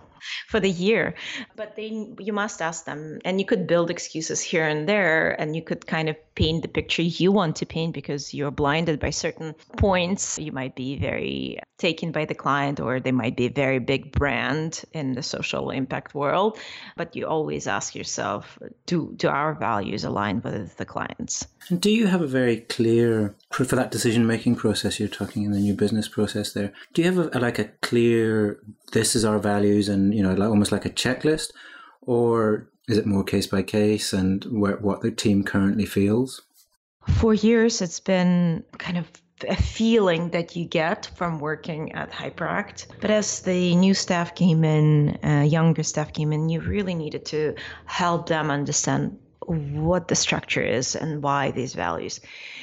for 0.48 0.60
the 0.60 0.70
year. 0.70 1.14
But 1.56 1.76
they 1.76 2.14
you 2.18 2.32
must 2.32 2.62
ask 2.62 2.84
them 2.84 3.20
and 3.24 3.40
you 3.40 3.46
could 3.46 3.66
build 3.66 3.90
excuses 3.90 4.40
here 4.40 4.66
and 4.66 4.88
there 4.88 5.38
and 5.40 5.54
you 5.54 5.62
could 5.62 5.86
kind 5.86 6.08
of 6.08 6.16
paint 6.34 6.62
the 6.62 6.68
picture 6.68 7.02
you 7.02 7.32
want 7.32 7.56
to 7.56 7.66
paint 7.66 7.94
because 7.94 8.34
you're 8.34 8.50
blinded 8.50 9.00
by 9.00 9.10
certain 9.10 9.54
points. 9.76 10.38
You 10.38 10.52
might 10.52 10.74
be 10.74 10.98
very 10.98 11.58
taken 11.78 12.12
by 12.12 12.24
the 12.24 12.34
client 12.34 12.80
or 12.80 13.00
they 13.00 13.12
might 13.12 13.36
be 13.36 13.46
a 13.46 13.50
very 13.50 13.78
big 13.78 14.12
brand 14.12 14.82
in 14.92 15.12
the 15.12 15.22
social 15.22 15.70
impact 15.70 16.14
world. 16.14 16.58
But 16.96 17.16
you 17.16 17.26
always 17.26 17.66
ask 17.66 17.94
yourself, 17.94 18.58
do 18.86 19.12
do 19.16 19.28
our 19.28 19.54
values 19.54 20.04
align 20.04 20.40
with 20.42 20.76
the 20.76 20.84
clients? 20.84 21.46
And 21.70 21.80
do 21.80 21.90
you 21.90 22.06
have 22.06 22.20
a 22.20 22.26
very 22.26 22.58
clear 22.58 23.34
for 23.50 23.64
that 23.64 23.90
decision 23.90 24.26
making 24.26 24.56
process 24.56 25.00
you're 25.00 25.08
talking 25.08 25.44
in 25.44 25.52
the 25.52 25.60
new 25.60 25.74
business 25.74 26.08
process 26.08 26.52
there? 26.52 26.72
Do 26.92 27.02
you 27.02 27.10
have 27.10 27.34
a, 27.34 27.38
like 27.38 27.58
a 27.58 27.64
clear 27.82 28.60
this 28.92 29.16
is 29.16 29.24
our 29.24 29.38
values 29.38 29.88
and 29.88 30.14
you 30.14 30.22
know 30.22 30.34
like 30.34 30.48
almost 30.48 30.72
like 30.72 30.84
a 30.84 30.90
checklist, 30.90 31.52
or 32.02 32.68
is 32.88 32.98
it 32.98 33.06
more 33.06 33.24
case 33.24 33.46
by 33.46 33.62
case 33.62 34.12
and 34.12 34.44
where, 34.44 34.76
what 34.76 35.00
the 35.00 35.10
team 35.10 35.42
currently 35.42 35.86
feels? 35.86 36.42
For 37.18 37.34
years, 37.34 37.80
it's 37.82 38.00
been 38.00 38.64
kind 38.78 38.98
of 38.98 39.10
a 39.48 39.56
feeling 39.56 40.30
that 40.30 40.56
you 40.56 40.64
get 40.64 41.10
from 41.16 41.38
working 41.38 41.92
at 41.92 42.10
Hyperakt. 42.10 42.86
But 43.00 43.10
as 43.10 43.40
the 43.40 43.74
new 43.76 43.94
staff 43.94 44.34
came 44.34 44.64
in, 44.64 45.18
uh, 45.22 45.42
younger 45.42 45.82
staff 45.82 46.12
came 46.12 46.32
in, 46.32 46.48
you 46.48 46.60
really 46.60 46.94
needed 46.94 47.26
to 47.26 47.54
help 47.84 48.28
them 48.28 48.50
understand 48.50 49.18
what 49.46 50.08
the 50.08 50.14
structure 50.14 50.62
is 50.62 50.96
and 50.96 51.22
why 51.22 51.50
these 51.50 51.74
values. 51.74 52.20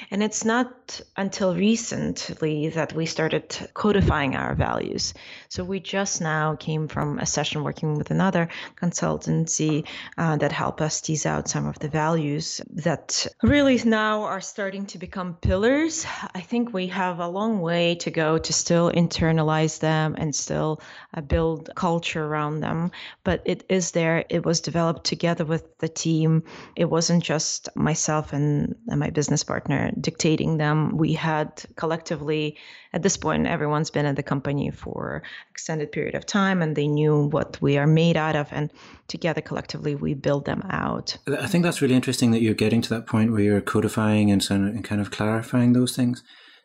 And 0.10 0.22
it's 0.22 0.44
not 0.44 1.00
until 1.16 1.56
recently 1.56 2.70
that 2.70 2.94
we 2.94 3.06
started 3.06 3.56
codifying 3.74 4.36
our 4.36 4.56
values. 4.56 5.14
So 5.48 5.64
we 5.64 5.80
just 5.80 6.20
now 6.22 6.56
came 6.56 6.88
from 6.88 7.20
a 7.20 7.26
session 7.26 7.64
working 7.64 7.98
with 7.98 8.12
another 8.12 8.50
consultancy 8.76 9.86
uh, 10.18 10.36
that 10.38 10.52
helped 10.52 10.82
us 10.82 11.00
tease 11.02 11.26
out 11.26 11.48
some 11.48 11.66
of 11.66 11.80
the 11.80 11.88
values 11.88 12.62
that 12.74 13.28
really 13.42 13.80
now 13.86 14.24
are 14.24 14.42
starting 14.42 14.86
to 14.88 14.98
become 14.98 15.36
pillars. 15.36 16.06
I 16.36 16.42
think 16.42 16.74
we 16.74 16.88
have 16.88 17.20
a 17.20 17.28
long 17.28 17.62
way 17.62 17.96
to 17.96 18.12
go 18.12 18.38
to 18.38 18.54
still 18.54 18.92
internalize 18.92 19.80
them 19.80 20.16
and 20.18 20.36
still 20.36 20.82
uh, 21.14 21.22
build 21.22 21.70
culture 21.76 22.26
around 22.26 22.60
them. 22.60 22.92
But 23.24 23.44
it 23.46 23.64
is 23.70 23.92
there. 23.92 24.26
It 24.30 24.46
was 24.46 24.62
developed 24.62 25.06
together 25.06 25.46
with 25.46 25.78
the 25.78 25.90
team. 25.90 26.44
It 26.76 26.90
wasn't 26.90 27.24
just 27.24 27.70
myself 27.76 28.34
and, 28.34 28.76
and 28.88 29.00
my 29.00 29.10
business 29.10 29.44
partner 29.44 29.92
dictating 30.00 30.58
them. 30.58 30.98
We 30.98 31.14
had 31.14 31.64
collectively, 31.76 32.58
at 32.94 33.04
this 33.04 33.18
point, 33.18 33.48
everyone's 33.48 33.92
been 33.92 34.06
in 34.06 34.16
the 34.16 34.24
company 34.24 34.72
for 34.72 35.24
extended 35.50 35.92
period 35.92 36.16
of 36.16 36.26
time, 36.26 36.62
and 36.62 36.76
they 36.76 36.88
knew 36.88 37.28
what 37.28 37.62
we 37.62 37.78
are 37.78 37.88
made 37.88 38.18
out 38.18 38.36
of, 38.36 38.48
and 38.52 38.72
together 39.08 39.42
collectively 39.42 39.96
we 39.96 40.14
build 40.14 40.46
them 40.46 40.64
out. 40.70 41.18
I 41.28 41.48
think 41.48 41.64
that's 41.64 41.82
really 41.82 41.96
interesting 41.96 42.32
that 42.32 42.42
you're 42.42 42.54
getting 42.54 42.82
to 42.82 42.90
that 42.90 43.08
point 43.08 43.32
where 43.32 43.42
you're 43.42 43.62
codifying 43.62 44.32
and, 44.32 44.46
and 44.50 44.84
kind 44.84 45.02
of 45.02 45.12
clarifying 45.12 45.74
those 45.74 45.96
things. 45.96 46.24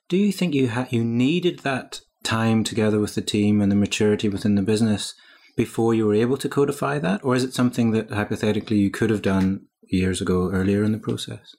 Do 0.09 0.17
you 0.17 0.33
think 0.33 0.55
you 0.55 0.71
ha- 0.71 0.87
you 0.91 1.03
needed 1.05 1.61
that 1.61 2.01
time 2.23 2.65
together 2.65 2.99
with 2.99 3.15
the 3.15 3.23
team 3.23 3.61
and 3.61 3.71
the 3.71 3.77
maturity 3.77 4.29
within 4.29 4.55
the 4.57 4.63
business 4.63 5.15
before 5.57 5.95
you 5.95 6.07
were 6.07 6.15
able 6.15 6.37
to 6.37 6.49
codify 6.49 6.99
that, 6.99 7.25
or 7.25 7.35
is 7.35 7.43
it 7.43 7.55
something 7.55 7.91
that 7.93 8.11
hypothetically 8.11 8.77
you 8.77 8.91
could 8.91 9.11
have 9.11 9.23
done 9.23 9.67
years 9.83 10.21
ago, 10.21 10.51
earlier 10.53 10.85
in 10.85 10.93
the 10.93 10.99
process? 10.99 11.57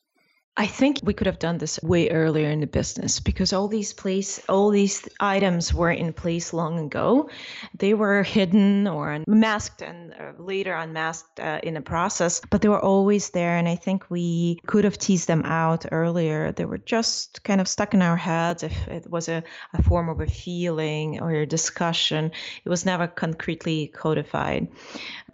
I 0.59 0.65
think 0.65 1.01
we 1.03 1.13
could 1.13 1.27
have 1.27 1.37
done 1.37 1.59
this 1.59 1.79
way 1.83 2.09
earlier 2.09 2.49
in 2.49 2.61
the 2.61 2.67
business 2.67 3.19
because 3.19 3.53
all 3.53 3.67
these 3.67 3.93
place 3.93 4.41
all 4.49 4.71
these 4.71 5.07
items 5.19 5.71
were 5.71 5.91
in 5.91 6.13
place 6.13 6.51
long 6.51 6.79
ago. 6.79 7.29
They 7.77 7.93
were 7.93 8.23
hidden 8.23 8.87
or 8.87 9.23
masked 9.27 9.83
and 9.83 10.15
uh, 10.15 10.31
later 10.39 10.73
unmasked 10.73 11.39
uh, 11.39 11.59
in 11.61 11.75
the 11.75 11.81
process, 11.81 12.41
but 12.49 12.63
they 12.63 12.69
were 12.69 12.83
always 12.83 13.29
there 13.29 13.55
and 13.55 13.69
I 13.69 13.75
think 13.75 14.09
we 14.09 14.59
could 14.65 14.83
have 14.83 14.97
teased 14.97 15.27
them 15.27 15.43
out 15.45 15.85
earlier. 15.91 16.51
They 16.51 16.65
were 16.65 16.79
just 16.79 17.43
kind 17.43 17.61
of 17.61 17.67
stuck 17.67 17.93
in 17.93 18.01
our 18.01 18.17
heads 18.17 18.63
if 18.63 18.87
it 18.87 19.07
was 19.11 19.29
a, 19.29 19.43
a 19.75 19.83
form 19.83 20.09
of 20.09 20.21
a 20.21 20.27
feeling 20.27 21.21
or 21.21 21.31
a 21.33 21.45
discussion. 21.45 22.31
It 22.65 22.69
was 22.69 22.83
never 22.83 23.05
concretely 23.05 23.87
codified. 23.93 24.69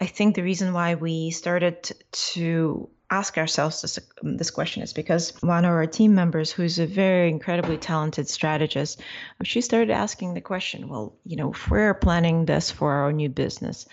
I 0.01 0.05
think 0.05 0.35
the 0.35 0.43
reason 0.43 0.73
why 0.73 0.95
we 0.95 1.31
started 1.31 1.93
to 2.11 2.89
ask 3.13 3.37
ourselves 3.37 3.81
this, 3.81 3.99
this 4.23 4.49
question 4.49 4.81
is 4.81 4.91
because 4.91 5.33
one 5.41 5.65
of 5.65 5.71
our 5.71 5.85
team 5.85 6.15
members, 6.15 6.51
who's 6.51 6.79
a 6.79 6.87
very 6.87 7.29
incredibly 7.29 7.77
talented 7.77 8.27
strategist, 8.27 9.01
she 9.43 9.61
started 9.61 9.91
asking 9.91 10.33
the 10.33 10.41
question 10.41 10.89
well, 10.89 11.15
you 11.23 11.35
know, 11.35 11.51
if 11.51 11.69
we're 11.69 11.93
planning 11.93 12.45
this 12.45 12.71
for 12.71 12.91
our 12.91 13.13
new 13.13 13.29
business, 13.29 13.85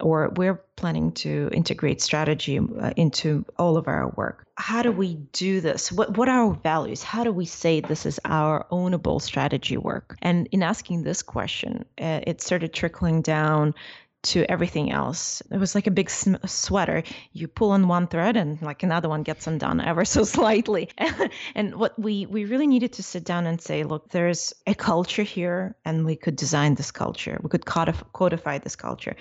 or 0.00 0.32
we're 0.36 0.62
planning 0.76 1.12
to 1.12 1.50
integrate 1.52 2.00
strategy 2.00 2.58
uh, 2.58 2.90
into 2.96 3.44
all 3.58 3.76
of 3.76 3.86
our 3.86 4.08
work. 4.16 4.46
How 4.56 4.82
do 4.82 4.92
we 4.92 5.16
do 5.32 5.60
this? 5.60 5.92
What 5.92 6.16
what 6.16 6.28
are 6.28 6.46
our 6.46 6.54
values? 6.54 7.02
How 7.02 7.24
do 7.24 7.32
we 7.32 7.46
say 7.46 7.80
this 7.80 8.06
is 8.06 8.18
our 8.24 8.66
ownable 8.70 9.20
strategy 9.20 9.76
work? 9.76 10.16
And 10.22 10.48
in 10.52 10.62
asking 10.62 11.02
this 11.02 11.22
question, 11.22 11.84
uh, 12.00 12.20
it 12.26 12.40
started 12.40 12.72
trickling 12.72 13.22
down 13.22 13.74
to 14.22 14.44
everything 14.50 14.92
else. 14.92 15.42
It 15.50 15.58
was 15.58 15.74
like 15.74 15.86
a 15.86 15.90
big 15.90 16.10
sm- 16.10 16.44
sweater. 16.46 17.02
You 17.32 17.48
pull 17.48 17.70
on 17.70 17.88
one 17.88 18.06
thread 18.06 18.36
and 18.36 18.60
like 18.60 18.82
another 18.82 19.08
one 19.08 19.22
gets 19.22 19.46
undone 19.46 19.80
ever 19.80 20.04
so 20.04 20.24
slightly. 20.36 20.90
and 21.54 21.74
what 21.76 21.98
we 21.98 22.26
we 22.26 22.44
really 22.44 22.66
needed 22.66 22.92
to 22.94 23.02
sit 23.02 23.24
down 23.24 23.46
and 23.46 23.60
say, 23.60 23.82
look, 23.84 24.10
there's 24.10 24.52
a 24.66 24.74
culture 24.74 25.22
here 25.22 25.76
and 25.84 26.04
we 26.04 26.16
could 26.16 26.36
design 26.36 26.74
this 26.74 26.90
culture. 26.90 27.38
We 27.42 27.48
could 27.48 27.64
codif- 27.64 28.12
codify 28.12 28.58
this 28.58 28.76
culture 28.76 29.16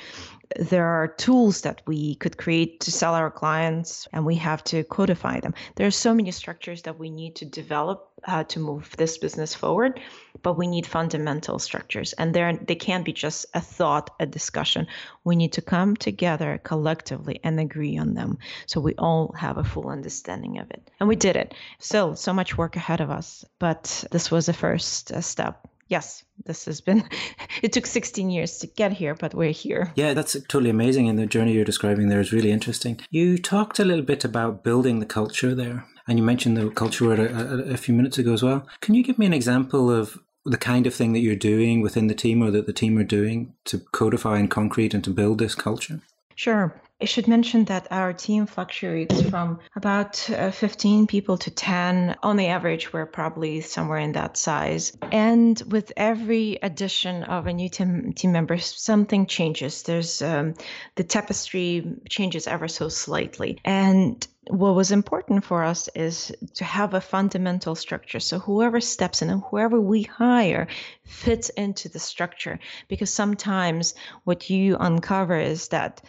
there 0.57 0.85
are 0.85 1.07
tools 1.07 1.61
that 1.61 1.81
we 1.85 2.15
could 2.15 2.37
create 2.37 2.79
to 2.81 2.91
sell 2.91 3.13
our 3.13 3.29
clients 3.29 4.07
and 4.11 4.25
we 4.25 4.35
have 4.35 4.63
to 4.63 4.83
codify 4.83 5.39
them. 5.39 5.53
There 5.75 5.85
are 5.85 5.91
so 5.91 6.13
many 6.13 6.31
structures 6.31 6.81
that 6.83 6.97
we 6.97 7.09
need 7.09 7.35
to 7.37 7.45
develop 7.45 8.09
uh, 8.27 8.43
to 8.45 8.59
move 8.59 8.89
this 8.97 9.17
business 9.17 9.55
forward 9.55 9.99
but 10.41 10.57
we 10.57 10.67
need 10.67 10.85
fundamental 10.85 11.59
structures 11.59 12.13
and 12.13 12.33
they 12.33 12.59
they 12.67 12.75
can't 12.75 13.05
be 13.05 13.13
just 13.13 13.45
a 13.53 13.61
thought 13.61 14.09
a 14.19 14.25
discussion. 14.25 14.87
We 15.23 15.35
need 15.35 15.53
to 15.53 15.61
come 15.61 15.95
together 15.95 16.59
collectively 16.63 17.39
and 17.43 17.59
agree 17.59 17.97
on 17.97 18.13
them 18.13 18.39
so 18.65 18.81
we 18.81 18.95
all 18.95 19.33
have 19.37 19.57
a 19.57 19.63
full 19.63 19.87
understanding 19.89 20.59
of 20.59 20.69
it. 20.71 20.89
And 20.99 21.07
we 21.07 21.15
did 21.15 21.35
it. 21.35 21.53
Still 21.79 22.15
so 22.15 22.33
much 22.33 22.57
work 22.57 22.75
ahead 22.75 23.01
of 23.01 23.09
us 23.09 23.45
but 23.59 24.03
this 24.11 24.31
was 24.31 24.49
a 24.49 24.53
first 24.53 25.11
uh, 25.11 25.21
step 25.21 25.67
yes, 25.89 26.23
this 26.45 26.65
has 26.65 26.79
been, 26.79 27.03
it 27.61 27.73
took 27.73 27.85
16 27.85 28.29
years 28.29 28.59
to 28.59 28.67
get 28.67 28.93
here, 28.93 29.15
but 29.15 29.33
we're 29.33 29.51
here. 29.51 29.91
Yeah, 29.95 30.13
that's 30.13 30.33
totally 30.47 30.69
amazing. 30.69 31.09
And 31.09 31.19
the 31.19 31.25
journey 31.25 31.53
you're 31.53 31.65
describing 31.65 32.07
there 32.07 32.21
is 32.21 32.31
really 32.31 32.51
interesting. 32.51 32.99
You 33.09 33.37
talked 33.37 33.79
a 33.79 33.85
little 33.85 34.05
bit 34.05 34.23
about 34.23 34.63
building 34.63 34.99
the 34.99 35.05
culture 35.05 35.53
there, 35.53 35.85
and 36.07 36.17
you 36.17 36.23
mentioned 36.23 36.55
the 36.55 36.69
culture 36.69 37.05
word 37.05 37.19
a, 37.19 37.35
a, 37.35 37.73
a 37.73 37.77
few 37.77 37.93
minutes 37.93 38.17
ago 38.17 38.33
as 38.33 38.43
well. 38.43 38.65
Can 38.81 38.95
you 38.95 39.03
give 39.03 39.19
me 39.19 39.25
an 39.25 39.33
example 39.33 39.91
of 39.91 40.17
the 40.45 40.57
kind 40.57 40.87
of 40.87 40.93
thing 40.93 41.13
that 41.13 41.19
you're 41.19 41.35
doing 41.35 41.81
within 41.81 42.07
the 42.07 42.15
team 42.15 42.41
or 42.41 42.49
that 42.51 42.65
the 42.65 42.73
team 42.73 42.97
are 42.97 43.03
doing 43.03 43.53
to 43.65 43.79
codify 43.91 44.39
in 44.39 44.47
concrete 44.47 44.93
and 44.93 45.03
to 45.03 45.09
build 45.09 45.39
this 45.39 45.55
culture? 45.55 45.99
Sure. 46.35 46.73
I 47.01 47.05
should 47.05 47.29
mention 47.29 47.63
that 47.65 47.87
our 47.91 48.11
team 48.11 48.45
fluctuates 48.45 49.21
from 49.21 49.59
about 49.73 50.29
uh, 50.29 50.51
15 50.51 51.07
people 51.07 51.37
to 51.37 51.49
10. 51.49 52.17
On 52.23 52.35
the 52.35 52.47
average, 52.47 52.91
we're 52.91 53.05
probably 53.05 53.61
somewhere 53.61 53.99
in 53.99 54.11
that 54.13 54.35
size. 54.35 54.97
And 55.09 55.61
with 55.69 55.93
every 55.95 56.59
addition 56.61 57.23
of 57.23 57.47
a 57.47 57.53
new 57.53 57.69
team, 57.69 58.11
team 58.11 58.33
member, 58.33 58.57
something 58.57 59.27
changes. 59.27 59.83
There's 59.83 60.21
um, 60.21 60.55
the 60.95 61.05
tapestry 61.05 61.85
changes 62.09 62.47
ever 62.47 62.67
so 62.67 62.89
slightly. 62.89 63.61
And 63.63 64.27
what 64.49 64.75
was 64.75 64.91
important 64.91 65.45
for 65.45 65.63
us 65.63 65.87
is 65.95 66.35
to 66.55 66.65
have 66.65 66.93
a 66.93 66.99
fundamental 66.99 67.75
structure. 67.75 68.19
So 68.19 68.39
whoever 68.39 68.81
steps 68.81 69.21
in 69.21 69.29
and 69.29 69.41
whoever 69.49 69.79
we 69.79 70.01
hire 70.01 70.67
fits 71.05 71.47
into 71.47 71.87
the 71.87 71.99
structure. 71.99 72.59
Because 72.89 73.13
sometimes 73.13 73.95
what 74.25 74.49
you 74.49 74.75
uncover 74.77 75.39
is 75.39 75.69
that 75.69 76.01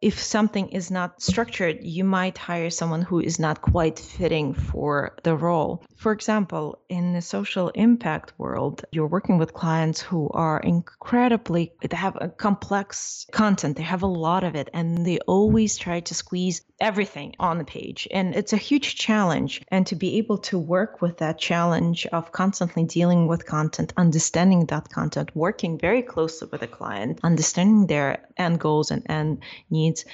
if 0.00 0.20
something 0.20 0.68
is 0.68 0.90
not 0.90 1.20
structured, 1.20 1.78
you 1.82 2.04
might 2.04 2.38
hire 2.38 2.70
someone 2.70 3.02
who 3.02 3.20
is 3.20 3.38
not 3.38 3.62
quite 3.62 3.98
fitting 3.98 4.54
for 4.54 5.16
the 5.24 5.36
role. 5.36 5.84
For 5.96 6.12
example, 6.12 6.78
in 6.88 7.12
the 7.12 7.22
social 7.22 7.70
impact 7.70 8.32
world, 8.38 8.84
you're 8.92 9.08
working 9.08 9.38
with 9.38 9.54
clients 9.54 10.00
who 10.00 10.28
are 10.30 10.60
incredibly, 10.60 11.72
they 11.80 11.96
have 11.96 12.16
a 12.20 12.28
complex 12.28 13.26
content, 13.32 13.76
they 13.76 13.82
have 13.82 14.02
a 14.02 14.06
lot 14.06 14.44
of 14.44 14.54
it, 14.54 14.70
and 14.72 15.04
they 15.04 15.18
always 15.20 15.76
try 15.76 16.00
to 16.00 16.14
squeeze 16.14 16.62
everything 16.80 17.34
on 17.40 17.58
the 17.58 17.64
page. 17.64 18.06
And 18.10 18.34
it's 18.34 18.52
a 18.52 18.56
huge 18.56 18.94
challenge. 18.94 19.62
And 19.68 19.86
to 19.88 19.96
be 19.96 20.18
able 20.18 20.38
to 20.38 20.58
work 20.58 21.02
with 21.02 21.18
that 21.18 21.38
challenge 21.38 22.06
of 22.06 22.30
constantly 22.30 22.84
dealing 22.84 23.26
with 23.26 23.46
content, 23.46 23.92
understanding 23.96 24.66
that 24.66 24.88
content, 24.88 25.34
working 25.34 25.78
very 25.78 26.02
closely 26.02 26.48
with 26.52 26.62
a 26.62 26.68
client, 26.68 27.20
understanding 27.24 27.86
their 27.86 28.28
end 28.36 28.60
goals 28.60 28.90
and 28.90 29.02
end 29.08 29.42
needs 29.70 29.88
needs 29.88 30.04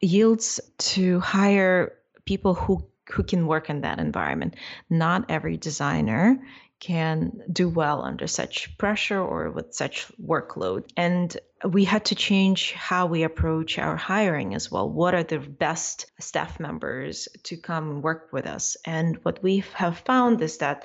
yields 0.00 0.60
to 0.78 1.20
hire 1.20 1.92
people 2.24 2.54
who 2.54 2.86
who 3.12 3.22
can 3.24 3.46
work 3.46 3.68
in 3.68 3.80
that 3.80 3.98
environment. 3.98 4.54
Not 4.88 5.30
every 5.30 5.56
designer 5.56 6.40
can 6.80 7.42
do 7.52 7.68
well 7.68 8.02
under 8.02 8.26
such 8.26 8.76
pressure 8.78 9.20
or 9.20 9.50
with 9.50 9.74
such 9.74 10.06
workload. 10.18 10.88
And 10.96 11.36
we 11.64 11.84
had 11.84 12.06
to 12.06 12.14
change 12.14 12.72
how 12.72 13.06
we 13.06 13.22
approach 13.22 13.78
our 13.78 13.96
hiring 13.96 14.54
as 14.54 14.70
well. 14.70 14.88
What 14.88 15.14
are 15.14 15.22
the 15.22 15.38
best 15.38 16.10
staff 16.18 16.58
members 16.58 17.28
to 17.44 17.56
come 17.56 18.02
work 18.02 18.30
with 18.32 18.46
us? 18.46 18.76
And 18.84 19.16
what 19.22 19.42
we 19.42 19.62
have 19.74 19.98
found 19.98 20.40
is 20.40 20.58
that 20.58 20.84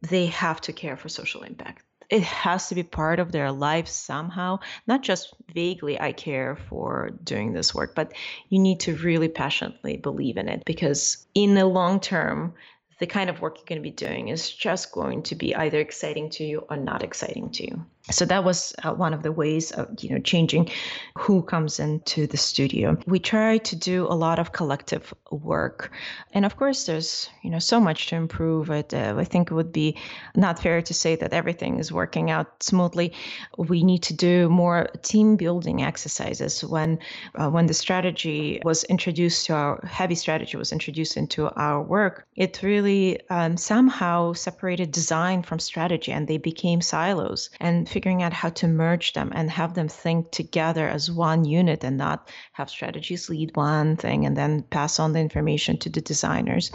they 0.00 0.26
have 0.26 0.60
to 0.62 0.72
care 0.72 0.96
for 0.96 1.08
social 1.08 1.42
impact 1.42 1.84
it 2.10 2.22
has 2.24 2.68
to 2.68 2.74
be 2.74 2.82
part 2.82 3.20
of 3.20 3.30
their 3.30 3.52
life 3.52 3.86
somehow 3.86 4.58
not 4.86 5.02
just 5.02 5.32
vaguely 5.54 5.98
i 6.00 6.12
care 6.12 6.56
for 6.68 7.10
doing 7.22 7.52
this 7.52 7.74
work 7.74 7.94
but 7.94 8.12
you 8.48 8.58
need 8.58 8.80
to 8.80 8.96
really 8.96 9.28
passionately 9.28 9.96
believe 9.96 10.36
in 10.36 10.48
it 10.48 10.64
because 10.66 11.26
in 11.34 11.54
the 11.54 11.64
long 11.64 12.00
term 12.00 12.52
the 13.00 13.06
kind 13.06 13.30
of 13.30 13.40
work 13.40 13.56
you're 13.56 13.64
going 13.66 13.82
to 13.82 13.82
be 13.82 13.90
doing 13.90 14.28
is 14.28 14.50
just 14.50 14.92
going 14.92 15.22
to 15.22 15.34
be 15.34 15.56
either 15.56 15.80
exciting 15.80 16.28
to 16.28 16.44
you 16.44 16.66
or 16.68 16.76
not 16.76 17.02
exciting 17.02 17.50
to 17.50 17.64
you. 17.64 17.84
So 18.10 18.24
that 18.26 18.44
was 18.44 18.74
uh, 18.82 18.92
one 18.92 19.14
of 19.14 19.22
the 19.22 19.32
ways 19.32 19.72
of 19.72 19.88
you 20.00 20.10
know 20.10 20.18
changing 20.18 20.70
who 21.16 21.42
comes 21.42 21.78
into 21.78 22.26
the 22.26 22.36
studio. 22.36 22.96
We 23.06 23.18
try 23.18 23.58
to 23.58 23.76
do 23.76 24.06
a 24.06 24.16
lot 24.26 24.38
of 24.38 24.52
collective 24.52 25.14
work. 25.30 25.92
And 26.32 26.44
of 26.44 26.56
course 26.56 26.86
there's 26.86 27.30
you 27.42 27.50
know 27.50 27.58
so 27.58 27.78
much 27.80 28.08
to 28.08 28.16
improve. 28.16 28.70
It 28.70 28.92
uh, 28.92 29.14
i 29.16 29.24
think 29.24 29.50
it 29.50 29.54
would 29.54 29.72
be 29.72 29.96
not 30.34 30.58
fair 30.58 30.82
to 30.82 30.94
say 30.94 31.14
that 31.16 31.32
everything 31.32 31.78
is 31.78 31.92
working 31.92 32.30
out 32.30 32.62
smoothly. 32.62 33.12
We 33.56 33.84
need 33.84 34.02
to 34.04 34.14
do 34.14 34.48
more 34.48 34.88
team 35.02 35.36
building 35.36 35.82
exercises. 35.82 36.64
When 36.64 36.98
uh, 37.34 37.50
when 37.50 37.66
the 37.66 37.74
strategy 37.74 38.60
was 38.64 38.84
introduced 38.84 39.46
to 39.46 39.52
our 39.54 39.80
heavy 39.86 40.16
strategy 40.16 40.56
was 40.56 40.72
introduced 40.72 41.16
into 41.16 41.48
our 41.50 41.80
work 41.82 42.26
it 42.36 42.62
really 42.62 42.89
um, 43.28 43.56
somehow 43.56 44.32
separated 44.32 44.90
design 44.92 45.42
from 45.42 45.58
strategy 45.58 46.12
and 46.12 46.26
they 46.26 46.38
became 46.38 46.80
silos 46.80 47.50
and 47.60 47.88
figuring 47.88 48.22
out 48.22 48.32
how 48.32 48.50
to 48.50 48.68
merge 48.68 49.12
them 49.12 49.32
and 49.34 49.50
have 49.50 49.74
them 49.74 49.88
think 49.88 50.30
together 50.30 50.88
as 50.88 51.10
one 51.10 51.44
unit 51.44 51.84
and 51.84 51.96
not 51.96 52.28
have 52.52 52.70
strategies 52.70 53.28
lead 53.28 53.54
one 53.56 53.96
thing 53.96 54.26
and 54.26 54.36
then 54.36 54.62
pass 54.62 54.98
on 54.98 55.12
the 55.12 55.20
information 55.20 55.76
to 55.78 55.88
the 55.88 56.00
designers. 56.00 56.70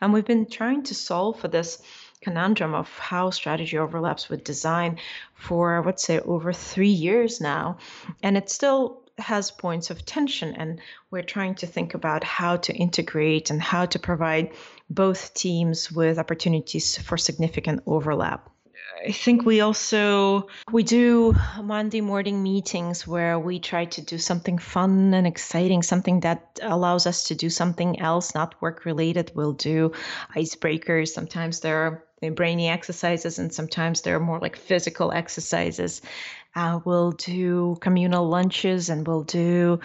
And 0.00 0.12
we've 0.12 0.24
been 0.24 0.46
trying 0.46 0.82
to 0.84 0.94
solve 0.94 1.40
for 1.40 1.48
this 1.48 1.82
conundrum 2.20 2.74
of 2.74 2.88
how 2.98 3.30
strategy 3.30 3.78
overlaps 3.78 4.28
with 4.28 4.44
design 4.44 4.98
for, 5.34 5.76
I 5.76 5.80
would 5.80 5.98
say, 5.98 6.18
over 6.20 6.52
three 6.52 6.96
years 7.08 7.40
now. 7.40 7.78
And 8.22 8.36
it 8.36 8.50
still 8.50 9.02
has 9.18 9.50
points 9.50 9.90
of 9.90 10.04
tension 10.04 10.54
and 10.54 10.80
we're 11.10 11.22
trying 11.22 11.54
to 11.54 11.66
think 11.66 11.94
about 11.94 12.24
how 12.24 12.56
to 12.56 12.72
integrate 12.72 13.50
and 13.50 13.60
how 13.60 13.86
to 13.86 13.98
provide 13.98 14.50
both 14.90 15.32
teams 15.34 15.90
with 15.90 16.18
opportunities 16.18 16.98
for 16.98 17.16
significant 17.16 17.82
overlap 17.86 18.50
I 19.06 19.12
think 19.12 19.46
we 19.46 19.60
also 19.62 20.48
we 20.70 20.82
do 20.82 21.34
Monday 21.62 22.02
morning 22.02 22.42
meetings 22.42 23.06
where 23.06 23.38
we 23.38 23.58
try 23.58 23.86
to 23.86 24.02
do 24.02 24.18
something 24.18 24.58
fun 24.58 25.14
and 25.14 25.26
exciting, 25.26 25.82
something 25.82 26.20
that 26.20 26.60
allows 26.62 27.06
us 27.06 27.24
to 27.24 27.34
do 27.34 27.48
something 27.48 27.98
else, 28.00 28.34
not 28.34 28.60
work 28.60 28.84
related. 28.84 29.32
We'll 29.34 29.54
do 29.54 29.92
icebreakers. 30.36 31.08
Sometimes 31.08 31.60
there 31.60 32.04
are 32.20 32.30
brainy 32.30 32.68
exercises, 32.68 33.38
and 33.38 33.52
sometimes 33.52 34.02
there 34.02 34.16
are 34.16 34.20
more 34.20 34.38
like 34.38 34.56
physical 34.56 35.12
exercises. 35.12 36.02
Uh, 36.54 36.80
we'll 36.84 37.12
do 37.12 37.78
communal 37.80 38.28
lunches, 38.28 38.90
and 38.90 39.06
we'll 39.06 39.24
do 39.24 39.80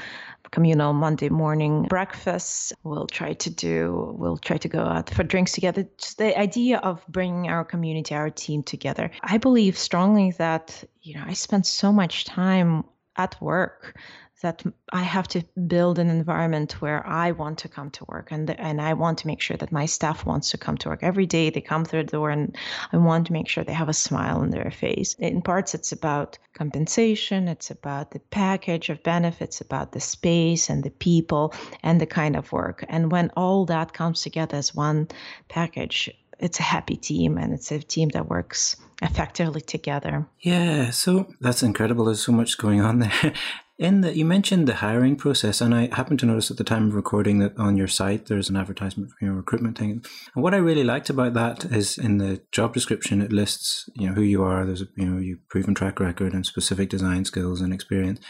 communal 0.52 0.94
Monday 0.94 1.30
morning 1.30 1.84
breakfasts. 1.84 2.74
We'll 2.84 3.08
try 3.08 3.34
to 3.34 3.50
do, 3.50 4.16
we'll 4.18 4.38
try 4.38 4.58
to 4.58 4.68
go 4.68 4.80
out 4.80 5.10
for 5.10 5.24
drinks 5.24 5.52
together. 5.54 5.88
Just 5.98 6.18
the 6.18 6.38
idea 6.38 6.78
of 6.78 7.06
bringing 7.08 7.50
our 7.50 7.64
community, 7.64 8.16
our 8.16 8.30
team 8.30 8.64
together. 8.64 9.12
I 9.22 9.38
believe 9.38 9.78
strongly 9.78 10.32
that, 10.32 10.84
you 11.02 11.16
know, 11.16 11.24
I 11.26 11.34
spend 11.34 11.66
so 11.66 11.92
much 11.92 12.26
time 12.26 12.84
at 13.18 13.40
work 13.42 13.98
that 14.42 14.64
I 14.92 15.02
have 15.02 15.28
to 15.30 15.44
build 15.68 15.98
an 15.98 16.10
environment 16.10 16.82
where 16.82 17.06
I 17.08 17.32
want 17.32 17.60
to 17.60 17.70
come 17.70 17.90
to 17.92 18.06
work 18.08 18.32
and 18.32 18.50
and 18.60 18.82
I 18.82 18.94
want 18.94 19.18
to 19.20 19.28
make 19.28 19.42
sure 19.42 19.58
that 19.58 19.72
my 19.72 19.86
staff 19.86 20.26
wants 20.26 20.52
to 20.52 20.58
come 20.58 20.78
to 20.80 20.90
work 20.90 21.00
every 21.02 21.26
day 21.26 21.50
they 21.50 21.62
come 21.62 21.86
through 21.86 22.04
the 22.04 22.12
door 22.12 22.30
and 22.30 22.56
I 22.92 22.98
want 22.98 23.28
to 23.28 23.34
make 23.34 23.48
sure 23.48 23.64
they 23.64 23.74
have 23.74 23.90
a 23.90 23.94
smile 23.94 24.38
on 24.38 24.50
their 24.50 24.72
face. 24.72 25.14
In 25.20 25.42
parts 25.42 25.74
it's 25.74 25.92
about 25.92 26.38
compensation, 26.54 27.48
it's 27.48 27.72
about 27.72 28.12
the 28.12 28.20
package 28.20 28.90
of 28.90 29.04
benefits, 29.04 29.62
about 29.62 29.94
the 29.94 30.00
space 30.00 30.70
and 30.70 30.84
the 30.84 30.92
people 30.92 31.54
and 31.84 32.02
the 32.02 32.06
kind 32.06 32.36
of 32.36 32.52
work. 32.52 32.86
And 32.90 33.12
when 33.12 33.32
all 33.38 33.66
that 33.66 33.94
comes 33.94 34.22
together 34.22 34.58
as 34.58 34.76
one 34.76 35.08
package, 35.48 36.10
it's 36.40 36.60
a 36.60 36.64
happy 36.64 36.98
team 36.98 37.38
and 37.38 37.54
it's 37.54 37.72
a 37.72 37.80
team 37.80 38.10
that 38.10 38.30
works 38.30 38.76
effectively 39.02 39.62
together. 39.62 40.28
Yeah, 40.42 40.90
so 40.92 41.34
that's 41.40 41.64
incredible. 41.64 42.06
There's 42.06 42.24
so 42.24 42.32
much 42.32 42.58
going 42.58 42.82
on 42.82 43.00
there. 43.00 43.34
In 43.78 44.02
the, 44.02 44.16
you 44.16 44.24
mentioned 44.24 44.68
the 44.68 44.76
hiring 44.76 45.18
process, 45.18 45.60
and 45.60 45.76
I 45.76 45.94
happened 45.94 46.20
to 46.20 46.26
notice 46.26 46.50
at 46.50 46.56
the 46.56 46.64
time 46.64 46.88
of 46.88 46.96
recording 46.96 47.40
that 47.40 47.58
on 47.58 47.76
your 47.76 47.90
site 47.90 48.28
there's 48.28 48.50
an 48.50 48.56
advertisement 48.56 49.12
for 49.12 49.26
your 49.26 49.34
recruitment 49.34 49.78
thing. 49.78 50.02
And 50.34 50.44
what 50.44 50.54
I 50.54 50.58
really 50.58 50.86
liked 50.86 51.10
about 51.10 51.34
that 51.34 51.66
is 51.66 51.98
in 51.98 52.18
the 52.18 52.42
job 52.54 52.74
description 52.74 53.22
it 53.22 53.34
lists 53.34 53.90
you 53.94 54.08
know 54.08 54.14
who 54.14 54.22
you 54.22 54.44
are. 54.44 54.66
There's 54.66 54.82
a, 54.82 54.88
you 54.96 55.06
know 55.06 55.20
you 55.20 55.40
proven 55.50 55.76
track 55.76 56.00
record 56.00 56.34
and 56.34 56.46
specific 56.46 56.90
design 56.90 57.26
skills 57.26 57.60
and 57.60 57.74
experience. 57.74 58.22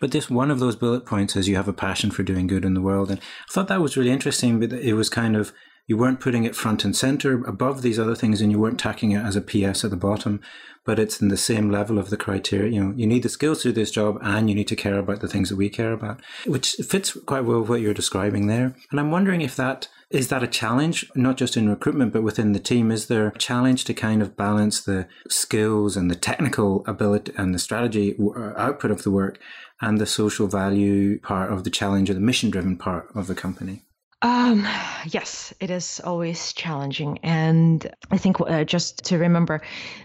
But 0.00 0.12
this 0.12 0.30
one 0.30 0.50
of 0.50 0.58
those 0.58 0.76
bullet 0.76 1.04
points 1.04 1.36
is 1.36 1.48
you 1.48 1.56
have 1.56 1.68
a 1.68 1.72
passion 1.74 2.10
for 2.10 2.22
doing 2.22 2.46
good 2.46 2.64
in 2.64 2.72
the 2.72 2.80
world, 2.80 3.10
and 3.10 3.20
I 3.20 3.52
thought 3.52 3.68
that 3.68 3.82
was 3.82 3.96
really 3.96 4.10
interesting. 4.10 4.58
But 4.58 4.72
it 4.72 4.94
was 4.94 5.10
kind 5.10 5.36
of 5.36 5.52
you 5.88 5.96
weren't 5.96 6.20
putting 6.20 6.44
it 6.44 6.54
front 6.54 6.84
and 6.84 6.94
center 6.94 7.42
above 7.44 7.82
these 7.82 7.98
other 7.98 8.14
things 8.14 8.40
and 8.40 8.52
you 8.52 8.60
weren't 8.60 8.78
tacking 8.78 9.10
it 9.12 9.24
as 9.24 9.34
a 9.34 9.40
PS 9.40 9.82
at 9.84 9.90
the 9.90 9.96
bottom, 9.96 10.40
but 10.84 10.98
it's 10.98 11.20
in 11.20 11.28
the 11.28 11.36
same 11.36 11.70
level 11.70 11.98
of 11.98 12.10
the 12.10 12.16
criteria. 12.16 12.70
You 12.70 12.84
know, 12.84 12.94
you 12.94 13.06
need 13.06 13.22
the 13.22 13.30
skills 13.30 13.62
to 13.62 13.68
do 13.68 13.72
this 13.72 13.90
job 13.90 14.18
and 14.22 14.48
you 14.48 14.54
need 14.54 14.68
to 14.68 14.76
care 14.76 14.98
about 14.98 15.20
the 15.20 15.28
things 15.28 15.48
that 15.48 15.56
we 15.56 15.70
care 15.70 15.92
about, 15.92 16.20
which 16.46 16.72
fits 16.86 17.16
quite 17.26 17.44
well 17.44 17.60
with 17.60 17.70
what 17.70 17.80
you're 17.80 17.94
describing 17.94 18.46
there. 18.46 18.76
And 18.90 19.00
I'm 19.00 19.10
wondering 19.10 19.40
if 19.40 19.56
that 19.56 19.88
is 20.10 20.28
that 20.28 20.42
a 20.42 20.46
challenge, 20.46 21.06
not 21.14 21.36
just 21.36 21.56
in 21.56 21.68
recruitment, 21.68 22.14
but 22.14 22.22
within 22.22 22.52
the 22.52 22.58
team? 22.58 22.90
Is 22.90 23.08
there 23.08 23.28
a 23.28 23.38
challenge 23.38 23.84
to 23.84 23.94
kind 23.94 24.22
of 24.22 24.38
balance 24.38 24.80
the 24.80 25.06
skills 25.28 25.98
and 25.98 26.10
the 26.10 26.16
technical 26.16 26.82
ability 26.86 27.32
and 27.36 27.54
the 27.54 27.58
strategy 27.58 28.16
uh, 28.18 28.52
output 28.56 28.90
of 28.90 29.02
the 29.02 29.10
work 29.10 29.38
and 29.82 29.98
the 29.98 30.06
social 30.06 30.46
value 30.46 31.20
part 31.20 31.52
of 31.52 31.64
the 31.64 31.70
challenge 31.70 32.08
or 32.08 32.14
the 32.14 32.20
mission 32.20 32.48
driven 32.48 32.78
part 32.78 33.10
of 33.14 33.26
the 33.26 33.34
company? 33.34 33.84
Um, 34.20 34.66
yes, 35.06 35.54
it 35.60 35.70
is 35.70 36.00
always 36.02 36.52
challenging. 36.52 37.18
And 37.22 37.88
I 38.10 38.18
think 38.18 38.40
uh, 38.40 38.64
just 38.64 39.04
to 39.06 39.18
remember, 39.18 39.62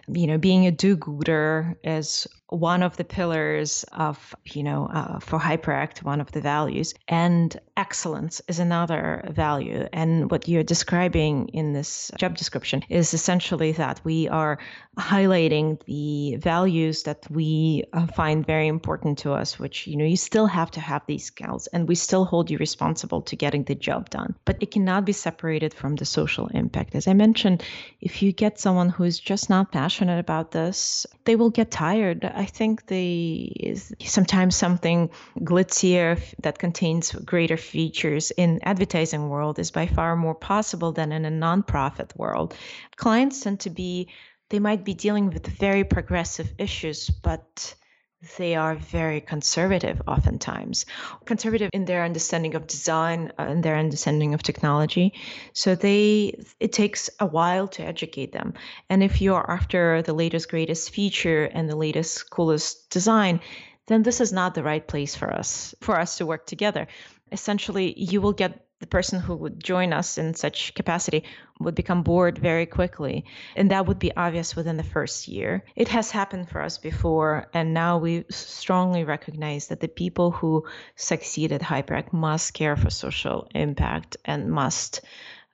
you 0.07 0.27
know, 0.27 0.37
being 0.37 0.67
a 0.67 0.71
do 0.71 0.95
gooder 0.95 1.75
is 1.83 2.27
one 2.53 2.83
of 2.83 2.95
the 2.97 3.03
pillars 3.03 3.83
of, 3.93 4.35
you 4.45 4.63
know, 4.63 4.85
uh, 4.85 5.19
for 5.19 5.39
Hyperakt, 5.39 6.03
one 6.03 6.21
of 6.21 6.31
the 6.31 6.41
values. 6.41 6.93
And 7.07 7.59
excellence 7.75 8.41
is 8.47 8.59
another 8.59 9.27
value. 9.31 9.87
And 9.91 10.29
what 10.29 10.47
you're 10.47 10.63
describing 10.63 11.47
in 11.49 11.73
this 11.73 12.11
job 12.17 12.37
description 12.37 12.83
is 12.89 13.13
essentially 13.13 13.71
that 13.73 14.01
we 14.03 14.29
are 14.29 14.59
highlighting 14.99 15.83
the 15.85 16.35
values 16.35 17.03
that 17.03 17.25
we 17.31 17.83
uh, 17.93 18.05
find 18.07 18.45
very 18.45 18.67
important 18.67 19.17
to 19.19 19.33
us, 19.33 19.57
which, 19.57 19.87
you 19.87 19.97
know, 19.97 20.05
you 20.05 20.17
still 20.17 20.45
have 20.45 20.69
to 20.71 20.79
have 20.79 21.01
these 21.07 21.25
skills 21.25 21.65
and 21.67 21.87
we 21.87 21.95
still 21.95 22.25
hold 22.25 22.51
you 22.51 22.57
responsible 22.59 23.21
to 23.23 23.35
getting 23.35 23.63
the 23.63 23.75
job 23.75 24.09
done. 24.11 24.35
But 24.45 24.57
it 24.61 24.69
cannot 24.69 25.05
be 25.05 25.13
separated 25.13 25.73
from 25.73 25.95
the 25.95 26.05
social 26.05 26.47
impact. 26.47 26.93
As 26.93 27.07
I 27.07 27.13
mentioned, 27.13 27.63
if 28.01 28.21
you 28.21 28.31
get 28.31 28.59
someone 28.59 28.89
who's 28.89 29.19
just 29.19 29.49
not 29.49 29.71
passionate 29.71 30.19
about 30.19 30.51
this, 30.51 31.07
they 31.25 31.35
will 31.35 31.49
get 31.49 31.71
tired. 31.71 32.23
I 32.25 32.42
think 32.45 32.87
the 32.87 33.75
sometimes 33.99 34.55
something 34.55 35.09
glitzier 35.39 36.21
that 36.41 36.59
contains 36.59 37.11
greater 37.11 37.57
features 37.57 38.31
in 38.31 38.59
advertising 38.63 39.29
world 39.29 39.59
is 39.59 39.71
by 39.71 39.87
far 39.87 40.15
more 40.15 40.35
possible 40.35 40.91
than 40.91 41.11
in 41.11 41.25
a 41.25 41.31
nonprofit 41.31 42.15
world. 42.17 42.55
Clients 42.95 43.41
tend 43.41 43.59
to 43.61 43.69
be 43.69 44.09
they 44.49 44.59
might 44.59 44.83
be 44.83 44.93
dealing 44.93 45.31
with 45.31 45.47
very 45.47 45.83
progressive 45.83 46.53
issues, 46.59 47.09
but 47.09 47.75
they 48.37 48.55
are 48.55 48.75
very 48.75 49.21
conservative 49.21 50.01
oftentimes. 50.07 50.85
Conservative 51.25 51.69
in 51.73 51.85
their 51.85 52.03
understanding 52.03 52.55
of 52.55 52.67
design 52.67 53.31
uh, 53.37 53.43
and 53.43 53.63
their 53.63 53.75
understanding 53.75 54.33
of 54.33 54.43
technology. 54.43 55.13
So 55.53 55.75
they 55.75 56.43
it 56.59 56.71
takes 56.71 57.09
a 57.19 57.25
while 57.25 57.67
to 57.69 57.83
educate 57.83 58.31
them. 58.31 58.53
And 58.89 59.03
if 59.03 59.21
you're 59.21 59.49
after 59.49 60.01
the 60.01 60.13
latest 60.13 60.49
greatest 60.49 60.91
feature 60.91 61.45
and 61.45 61.69
the 61.69 61.75
latest 61.75 62.29
coolest 62.29 62.89
design 62.89 63.39
then 63.87 64.03
this 64.03 64.21
is 64.21 64.31
not 64.31 64.55
the 64.55 64.63
right 64.63 64.87
place 64.87 65.15
for 65.15 65.31
us 65.33 65.75
for 65.81 65.99
us 65.99 66.17
to 66.17 66.25
work 66.25 66.45
together. 66.45 66.87
Essentially 67.31 67.93
you 67.97 68.21
will 68.21 68.33
get 68.33 68.62
the 68.83 68.87
person 68.87 69.21
who 69.21 69.33
would 69.33 69.63
join 69.63 69.93
us 69.93 70.17
in 70.17 70.33
such 70.33 70.73
capacity 70.73 71.23
would 71.61 71.73
become 71.73 72.03
bored 72.03 72.37
very 72.37 72.65
quickly. 72.65 73.23
And 73.55 73.71
that 73.71 73.85
would 73.85 73.97
be 73.97 74.13
obvious 74.13 74.57
within 74.57 74.75
the 74.75 74.83
first 74.83 75.29
year. 75.29 75.63
It 75.77 75.87
has 75.87 76.11
happened 76.11 76.49
for 76.49 76.61
us 76.61 76.79
before. 76.79 77.47
And 77.53 77.73
now 77.73 77.97
we 77.97 78.25
strongly 78.29 79.05
recognize 79.05 79.67
that 79.67 79.79
the 79.79 79.87
people 79.87 80.31
who 80.31 80.65
succeed 80.97 81.53
at 81.53 81.61
Hyperakt 81.61 82.11
must 82.11 82.53
care 82.53 82.75
for 82.75 82.89
social 82.89 83.47
impact 83.55 84.17
and 84.25 84.51
must 84.51 84.99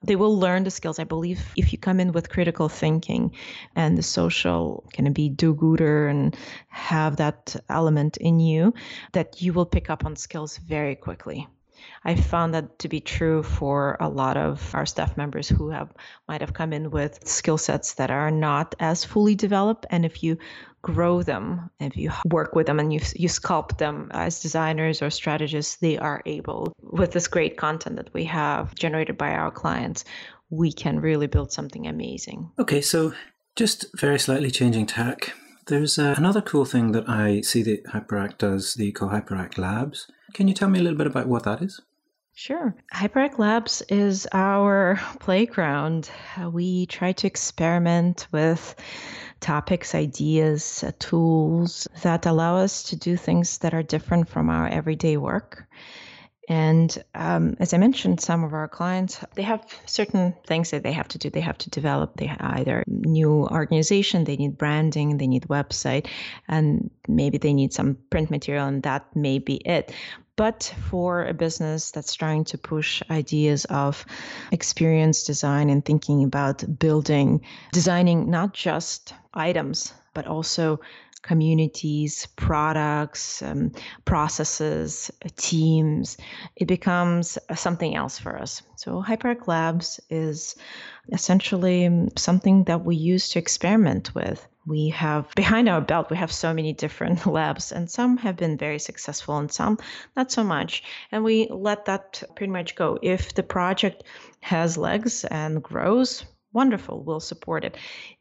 they 0.02 0.16
will 0.16 0.40
learn 0.40 0.64
the 0.64 0.72
skills. 0.72 0.98
I 0.98 1.04
believe 1.04 1.54
if 1.56 1.72
you 1.72 1.78
come 1.78 2.00
in 2.00 2.14
with 2.14 2.30
critical 2.30 2.70
thinking 2.70 3.36
and 3.76 3.96
the 3.96 4.02
social 4.02 4.86
kind 4.94 5.08
of 5.08 5.14
be 5.14 5.30
do-gooder 5.30 6.08
and 6.08 6.36
have 6.70 7.18
that 7.18 7.58
element 7.70 8.18
in 8.18 8.40
you, 8.40 8.74
that 9.12 9.42
you 9.42 9.54
will 9.54 9.66
pick 9.66 9.90
up 9.90 10.06
on 10.06 10.16
skills 10.16 10.58
very 10.58 10.96
quickly. 10.96 11.48
I 12.04 12.16
found 12.16 12.54
that 12.54 12.80
to 12.80 12.90
be 12.90 13.00
true 13.00 13.44
for 13.44 13.98
a 14.00 14.10
lot 14.10 14.38
of 14.38 14.74
our 14.74 14.86
staff 14.86 15.18
members 15.18 15.50
who 15.50 15.70
have 15.70 15.94
might 16.28 16.42
have 16.42 16.54
come 16.54 16.74
in 16.74 16.92
with 16.92 17.28
skill 17.28 17.58
sets 17.58 17.94
that 17.96 18.12
are 18.12 18.32
not 18.32 18.76
as 18.80 19.04
fully 19.04 19.36
developed. 19.36 19.86
And 19.90 20.06
if 20.06 20.24
you 20.24 20.38
grow 20.82 21.22
them, 21.22 21.70
if 21.80 21.98
you 21.98 22.12
work 22.26 22.56
with 22.56 22.68
them 22.68 22.80
and 22.80 22.94
you 22.94 23.00
you 23.16 23.28
sculpt 23.28 23.78
them 23.78 24.10
as 24.12 24.42
designers 24.42 25.02
or 25.02 25.10
strategists, 25.10 25.78
they 25.78 25.98
are 25.98 26.22
able 26.26 26.74
with 26.82 27.12
this 27.12 27.28
great 27.28 27.58
content 27.58 27.98
that 27.98 28.14
we 28.14 28.24
have 28.26 28.76
generated 28.76 29.18
by 29.18 29.32
our 29.32 29.52
clients, 29.52 30.06
we 30.50 30.72
can 30.72 31.00
really 31.00 31.28
build 31.28 31.52
something 31.52 31.88
amazing. 31.88 32.50
Okay, 32.58 32.82
so 32.82 33.14
just 33.56 33.86
very 33.98 34.20
slightly 34.20 34.52
changing 34.52 34.86
tack. 34.86 35.34
There's 35.68 36.00
uh, 36.00 36.16
another 36.18 36.42
cool 36.42 36.66
thing 36.66 36.94
that 36.94 37.08
I 37.08 37.42
see 37.42 37.62
that 37.64 37.84
Hyperakt 37.86 38.40
does, 38.40 38.74
the 38.74 38.88
Eco 38.88 39.10
Hyperakt 39.10 39.58
Labs. 39.58 40.08
Can 40.34 40.48
you 40.48 40.54
tell 40.54 40.70
me 40.70 40.80
a 40.80 40.82
little 40.82 40.98
bit 40.98 41.08
about 41.08 41.28
what 41.28 41.44
that 41.44 41.62
is? 41.62 41.82
Sure. 42.34 42.74
Hyperakt 42.94 43.38
Labs 43.38 43.82
is 43.90 44.28
our 44.32 45.00
playground. 45.20 46.10
We 46.52 46.86
try 46.86 47.12
to 47.12 47.28
experiment 47.28 48.28
with 48.32 48.76
topics, 49.40 49.94
ideas, 49.96 50.84
uh, 50.84 50.92
tools 51.00 51.88
that 52.02 52.26
allow 52.26 52.58
us 52.58 52.84
to 52.84 52.96
do 52.96 53.18
things 53.18 53.58
that 53.60 53.74
are 53.74 53.84
different 53.84 54.30
from 54.30 54.50
our 54.50 54.68
everyday 54.68 55.18
work. 55.18 55.68
And 56.50 57.04
um, 57.14 57.56
as 57.60 57.74
I 57.74 57.78
mentioned, 57.78 58.20
some 58.20 58.44
of 58.44 58.54
our 58.54 58.68
clients 58.68 59.24
they 59.36 59.44
have 59.44 59.64
certain 59.86 60.34
things 60.48 60.72
that 60.72 60.82
they 60.82 60.92
have 60.92 61.08
to 61.10 61.20
do. 61.20 61.30
They 61.30 61.42
have 61.42 61.60
to 61.60 61.70
develop. 61.70 62.18
They 62.18 62.36
either 62.40 62.84
new 62.88 63.48
organization, 63.48 64.24
they 64.24 64.36
need 64.36 64.58
branding, 64.58 65.18
they 65.18 65.28
need 65.28 65.44
website, 65.44 66.08
and 66.48 66.90
maybe 67.08 67.38
they 67.38 67.54
need 67.54 67.72
some 67.72 67.98
print 68.10 68.32
material, 68.32 68.66
and 68.66 68.82
that 68.84 69.16
may 69.16 69.38
be 69.38 69.58
it. 69.58 69.94
But 70.36 70.74
for 70.90 71.26
a 71.26 71.34
business 71.34 71.92
that's 71.92 72.16
trying 72.16 72.46
to 72.46 72.58
push 72.58 73.04
ideas 73.12 73.66
of 73.66 74.06
experience 74.52 75.24
design 75.24 75.70
and 75.70 75.86
thinking 75.86 76.24
about 76.24 76.80
building, 76.80 77.42
designing 77.74 78.30
not 78.30 78.54
just 78.54 79.14
items, 79.34 79.94
but 80.14 80.28
also 80.28 80.80
communities, 81.22 82.28
products, 82.36 83.42
um, 83.42 83.72
processes, 84.06 85.12
teams, 85.36 86.18
it 86.56 86.68
becomes 86.68 87.38
something 87.56 87.96
else 87.96 88.18
for 88.20 88.38
us. 88.38 88.62
So, 88.76 89.04
Hyperakt 89.04 89.48
Labs 89.48 90.00
is 90.10 90.56
essentially 91.12 92.10
something 92.16 92.64
that 92.66 92.86
we 92.86 92.96
use 92.96 93.30
to 93.30 93.40
experiment 93.40 94.14
with. 94.16 94.46
We 94.66 94.90
have 94.90 95.34
behind 95.36 95.68
our 95.68 95.82
belt, 95.82 96.10
we 96.10 96.18
have 96.18 96.32
so 96.32 96.54
many 96.54 96.74
different 96.74 97.26
labs, 97.38 97.72
and 97.72 97.90
some 97.90 98.18
have 98.18 98.36
been 98.36 98.58
very 98.58 98.80
successful 98.80 99.38
and 99.38 99.52
some 99.52 99.80
not 100.16 100.32
so 100.32 100.44
much. 100.44 100.84
And 101.12 101.24
we 101.24 101.48
let 101.50 101.86
that 101.86 102.22
pretty 102.36 102.52
much 102.52 102.76
go. 102.76 103.00
If 103.02 103.34
the 103.34 103.44
project 103.44 104.04
has 104.42 104.78
legs 104.78 105.26
and 105.26 105.64
grows, 105.64 106.24
wonderful, 106.54 107.04
we'll 107.04 107.20
support 107.20 107.66
it. 107.66 107.78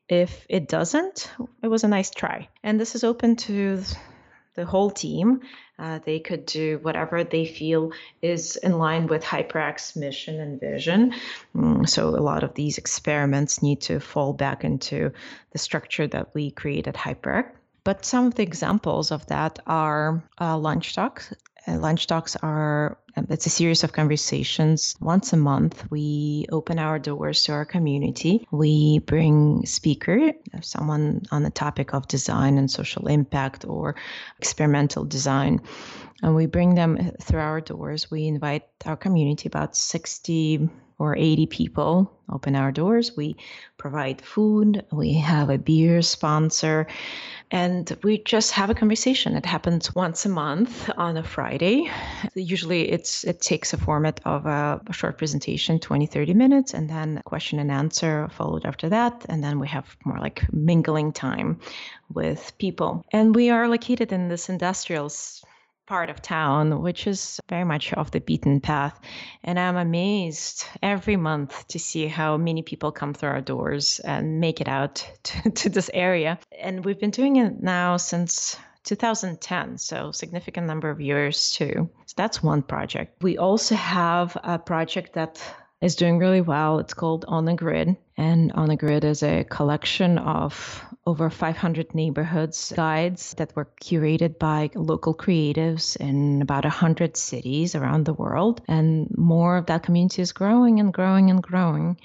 If 0.08 0.46
it 0.48 0.68
doesn't, 0.68 1.30
it 1.62 1.68
was 1.68 1.84
a 1.84 1.88
nice 1.88 2.10
try. 2.10 2.48
And 2.62 2.80
this 2.80 2.94
is 2.94 3.04
open 3.04 3.36
to 3.36 3.82
the 4.54 4.64
whole 4.64 4.90
team. 4.90 5.40
Uh, 5.78 6.00
they 6.04 6.18
could 6.18 6.44
do 6.44 6.78
whatever 6.82 7.22
they 7.22 7.46
feel 7.46 7.92
is 8.20 8.56
in 8.56 8.78
line 8.78 9.06
with 9.06 9.22
Hyperakt's 9.22 9.94
mission 9.94 10.40
and 10.40 10.58
vision. 10.58 11.14
Mm, 11.54 11.88
so 11.88 12.08
a 12.08 12.24
lot 12.30 12.42
of 12.42 12.54
these 12.54 12.78
experiments 12.78 13.62
need 13.62 13.80
to 13.82 14.00
fall 14.00 14.32
back 14.32 14.64
into 14.64 15.12
the 15.52 15.58
structure 15.58 16.08
that 16.08 16.34
we 16.34 16.50
create 16.50 16.88
at 16.88 16.96
Hyperakt. 16.96 17.52
But 17.84 18.04
some 18.04 18.26
of 18.26 18.34
the 18.34 18.42
examples 18.42 19.12
of 19.12 19.24
that 19.26 19.60
are 19.66 20.22
uh, 20.40 20.58
lunch 20.58 20.94
talks. 20.94 21.32
Uh, 21.66 21.78
lunch 21.78 22.06
talks 22.06 22.34
are 22.42 22.98
Um, 23.18 23.26
it's 23.30 23.46
a 23.46 23.50
series 23.50 23.84
of 23.84 23.92
conversations. 23.92 24.94
Once 25.00 25.32
a 25.32 25.36
month 25.36 25.90
we 25.90 26.46
open 26.52 26.78
our 26.78 26.98
doors 26.98 27.42
to 27.44 27.52
our 27.52 27.64
community. 27.64 28.46
We 28.50 29.00
bring 29.00 29.66
speaker 29.66 30.28
uh, 30.28 30.60
someone 30.60 31.22
on 31.32 31.42
the 31.42 31.50
topic 31.50 31.94
of 31.94 32.06
design 32.06 32.58
and 32.58 32.70
social 32.70 33.08
impact 33.08 33.64
or 33.66 33.96
experimental 34.38 35.04
design. 35.04 35.60
And 36.22 36.34
we 36.34 36.46
bring 36.46 36.74
them 36.74 36.96
uh, 37.00 37.10
through 37.20 37.40
our 37.40 37.60
doors. 37.60 38.10
We 38.10 38.26
invite 38.26 38.64
our 38.86 38.96
community 38.96 39.48
about 39.48 39.74
60 39.76 40.68
or 40.98 41.16
80 41.16 41.46
people 41.46 42.12
open 42.30 42.56
our 42.56 42.72
doors. 42.72 43.16
We 43.16 43.36
provide 43.78 44.20
food, 44.20 44.84
we 44.92 45.14
have 45.14 45.48
a 45.48 45.58
beer 45.58 46.02
sponsor, 46.02 46.86
and 47.50 47.96
we 48.02 48.18
just 48.18 48.52
have 48.52 48.68
a 48.68 48.74
conversation. 48.74 49.36
It 49.36 49.46
happens 49.46 49.94
once 49.94 50.26
a 50.26 50.28
month 50.28 50.90
on 50.96 51.16
a 51.16 51.22
Friday. 51.22 51.90
Usually 52.34 52.90
it's 52.90 53.24
it 53.24 53.40
takes 53.40 53.72
a 53.72 53.78
format 53.78 54.20
of 54.24 54.44
a, 54.44 54.80
short 54.90 55.16
presentation, 55.16 55.78
20, 55.78 56.06
30 56.06 56.34
minutes, 56.34 56.74
and 56.74 56.90
then 56.90 57.22
question 57.24 57.58
and 57.58 57.70
answer 57.70 58.28
followed 58.32 58.66
after 58.66 58.88
that. 58.88 59.24
And 59.28 59.42
then 59.42 59.58
we 59.60 59.68
have 59.68 59.96
more 60.04 60.18
like 60.18 60.42
mingling 60.52 61.12
time 61.12 61.60
with 62.12 62.52
people. 62.58 63.04
And 63.12 63.34
we 63.34 63.50
are 63.50 63.68
located 63.68 64.12
in 64.12 64.28
this 64.28 64.48
industrial 64.48 65.10
part 65.88 66.10
of 66.10 66.20
town, 66.20 66.82
which 66.82 67.06
is 67.06 67.40
very 67.48 67.64
much 67.64 67.94
off 67.94 68.10
the 68.10 68.20
beaten 68.20 68.60
path. 68.60 69.00
And 69.42 69.58
I'm 69.58 69.76
amazed 69.76 70.66
every 70.82 71.16
month 71.16 71.66
to 71.68 71.78
see 71.78 72.06
how 72.06 72.36
many 72.36 72.60
people 72.62 72.92
come 72.92 73.14
through 73.14 73.30
our 73.30 73.40
doors 73.40 73.98
and 74.00 74.38
make 74.38 74.60
it 74.60 74.68
out 74.68 75.10
to, 75.24 75.50
to 75.50 75.68
this 75.70 75.90
area. 75.94 76.38
And 76.60 76.84
we've 76.84 77.00
been 77.00 77.10
doing 77.10 77.36
it 77.36 77.62
now 77.62 77.96
since 77.96 78.56
2010, 78.84 79.78
so 79.78 80.12
significant 80.12 80.66
number 80.66 80.90
of 80.90 81.00
years 81.00 81.52
too. 81.52 81.88
So 82.06 82.14
that's 82.16 82.42
one 82.42 82.62
project. 82.62 83.22
We 83.22 83.38
also 83.38 83.74
have 83.74 84.36
a 84.44 84.58
project 84.58 85.14
that 85.14 85.42
is 85.80 85.94
doing 85.94 86.18
really 86.18 86.40
well. 86.40 86.78
It's 86.80 86.94
called 86.94 87.24
On 87.28 87.44
the 87.44 87.54
Grid. 87.54 87.96
And 88.16 88.52
On 88.52 88.68
the 88.68 88.76
Grid 88.76 89.04
is 89.04 89.22
a 89.22 89.44
collection 89.44 90.18
of 90.18 90.84
over 91.06 91.30
500 91.30 91.94
neighborhoods 91.94 92.72
guides 92.74 93.34
that 93.34 93.54
were 93.54 93.68
curated 93.80 94.38
by 94.38 94.70
local 94.74 95.14
creatives 95.14 95.96
in 95.96 96.42
about 96.42 96.64
100 96.64 97.16
cities 97.16 97.74
around 97.74 98.04
the 98.04 98.12
world. 98.12 98.60
And 98.68 99.08
more 99.16 99.56
of 99.56 99.66
that 99.66 99.84
community 99.84 100.20
is 100.20 100.32
growing 100.32 100.80
and 100.80 100.92
growing 100.92 101.30
and 101.30 101.42
growing. 101.42 101.98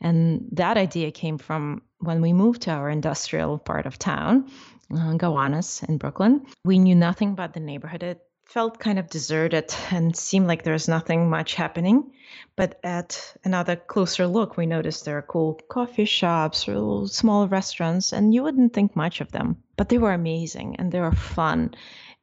And 0.00 0.46
that 0.52 0.76
idea 0.76 1.10
came 1.10 1.38
from 1.38 1.82
when 2.00 2.20
we 2.20 2.32
moved 2.32 2.62
to 2.62 2.72
our 2.72 2.90
industrial 2.90 3.58
part 3.58 3.86
of 3.86 3.98
town, 3.98 4.50
uh, 4.92 5.14
Gowanus 5.14 5.82
in 5.88 5.98
Brooklyn. 5.98 6.46
We 6.64 6.78
knew 6.78 6.96
nothing 6.96 7.30
about 7.30 7.54
the 7.54 7.60
neighborhood. 7.60 8.18
Felt 8.50 8.80
kind 8.80 8.98
of 8.98 9.08
deserted 9.08 9.72
and 9.92 10.16
seemed 10.16 10.48
like 10.48 10.64
there's 10.64 10.88
nothing 10.88 11.30
much 11.30 11.54
happening. 11.54 12.10
But 12.56 12.80
at 12.82 13.36
another 13.44 13.76
closer 13.76 14.26
look, 14.26 14.56
we 14.56 14.66
noticed 14.66 15.04
there 15.04 15.18
are 15.18 15.22
cool 15.22 15.60
coffee 15.68 16.04
shops 16.04 16.68
or 16.68 17.06
small 17.06 17.46
restaurants, 17.46 18.12
and 18.12 18.34
you 18.34 18.42
wouldn't 18.42 18.72
think 18.72 18.96
much 18.96 19.20
of 19.20 19.30
them. 19.30 19.62
But 19.76 19.88
they 19.88 19.98
were 19.98 20.12
amazing 20.12 20.74
and 20.80 20.90
they 20.90 20.98
were 20.98 21.12
fun. 21.12 21.74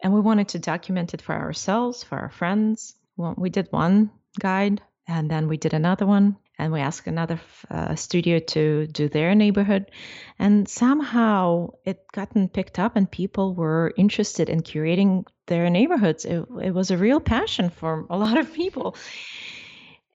And 0.01 0.13
we 0.13 0.19
wanted 0.19 0.49
to 0.49 0.59
document 0.59 1.13
it 1.13 1.21
for 1.21 1.33
ourselves, 1.33 2.03
for 2.03 2.17
our 2.17 2.29
friends. 2.29 2.93
We 3.15 3.49
did 3.49 3.69
one 3.71 4.11
guide 4.37 4.81
and 5.07 5.31
then 5.31 5.47
we 5.47 5.55
did 5.55 5.73
another 5.73 6.05
one 6.05 6.35
and 6.59 6.73
we 6.73 6.81
asked 6.81 7.07
another 7.07 7.39
uh, 7.71 7.95
studio 7.95 8.39
to 8.39 8.87
do 8.87 9.07
their 9.07 9.33
neighborhood 9.33 9.91
and 10.37 10.67
somehow 10.67 11.69
it 11.85 12.03
gotten 12.11 12.49
picked 12.49 12.79
up 12.79 12.95
and 12.95 13.09
people 13.09 13.55
were 13.55 13.93
interested 13.95 14.49
in 14.49 14.61
curating 14.61 15.23
their 15.47 15.69
neighborhoods. 15.69 16.25
It, 16.25 16.45
it 16.61 16.73
was 16.73 16.91
a 16.91 16.97
real 16.97 17.19
passion 17.19 17.69
for 17.69 18.05
a 18.09 18.17
lot 18.17 18.37
of 18.37 18.53
people. 18.53 18.95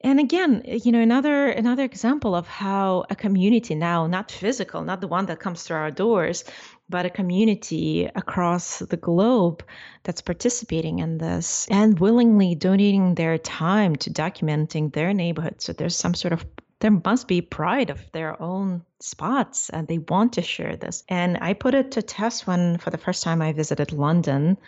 And 0.04 0.18
again 0.18 0.64
you 0.66 0.90
know 0.90 1.00
another 1.00 1.48
another 1.48 1.84
example 1.84 2.34
of 2.34 2.48
how 2.48 3.04
a 3.08 3.14
community 3.14 3.76
now 3.76 4.08
not 4.08 4.32
physical 4.32 4.82
not 4.82 5.00
the 5.00 5.06
one 5.06 5.26
that 5.26 5.38
comes 5.38 5.62
through 5.62 5.76
our 5.76 5.92
doors 5.92 6.42
but 6.92 7.06
a 7.06 7.10
community 7.10 8.08
across 8.14 8.78
the 8.78 8.96
globe 8.96 9.64
that's 10.04 10.20
participating 10.20 10.98
in 11.00 11.18
this 11.18 11.66
and 11.70 11.98
willingly 11.98 12.54
donating 12.54 13.14
their 13.14 13.38
time 13.38 13.96
to 13.96 14.10
documenting 14.10 14.92
their 14.92 15.14
neighborhood. 15.14 15.60
So 15.60 15.72
there's 15.72 15.96
some 15.96 16.14
sort 16.14 16.32
of 16.32 16.44
there 16.80 16.90
must 16.90 17.28
be 17.28 17.40
pride 17.40 17.90
of 17.90 18.10
their 18.10 18.40
own 18.42 18.82
spots 19.00 19.70
and 19.70 19.86
they 19.86 19.98
want 19.98 20.32
to 20.34 20.42
share 20.42 20.76
this. 20.76 21.02
And 21.08 21.38
i 21.40 21.54
put 21.54 21.74
it 21.74 21.92
to 21.92 22.02
test 22.02 22.46
when 22.46 22.78
for 22.78 22.90
the 22.90 22.98
first 22.98 23.22
time 23.22 23.40
i 23.40 23.52
visited 23.52 23.92
london 23.92 24.58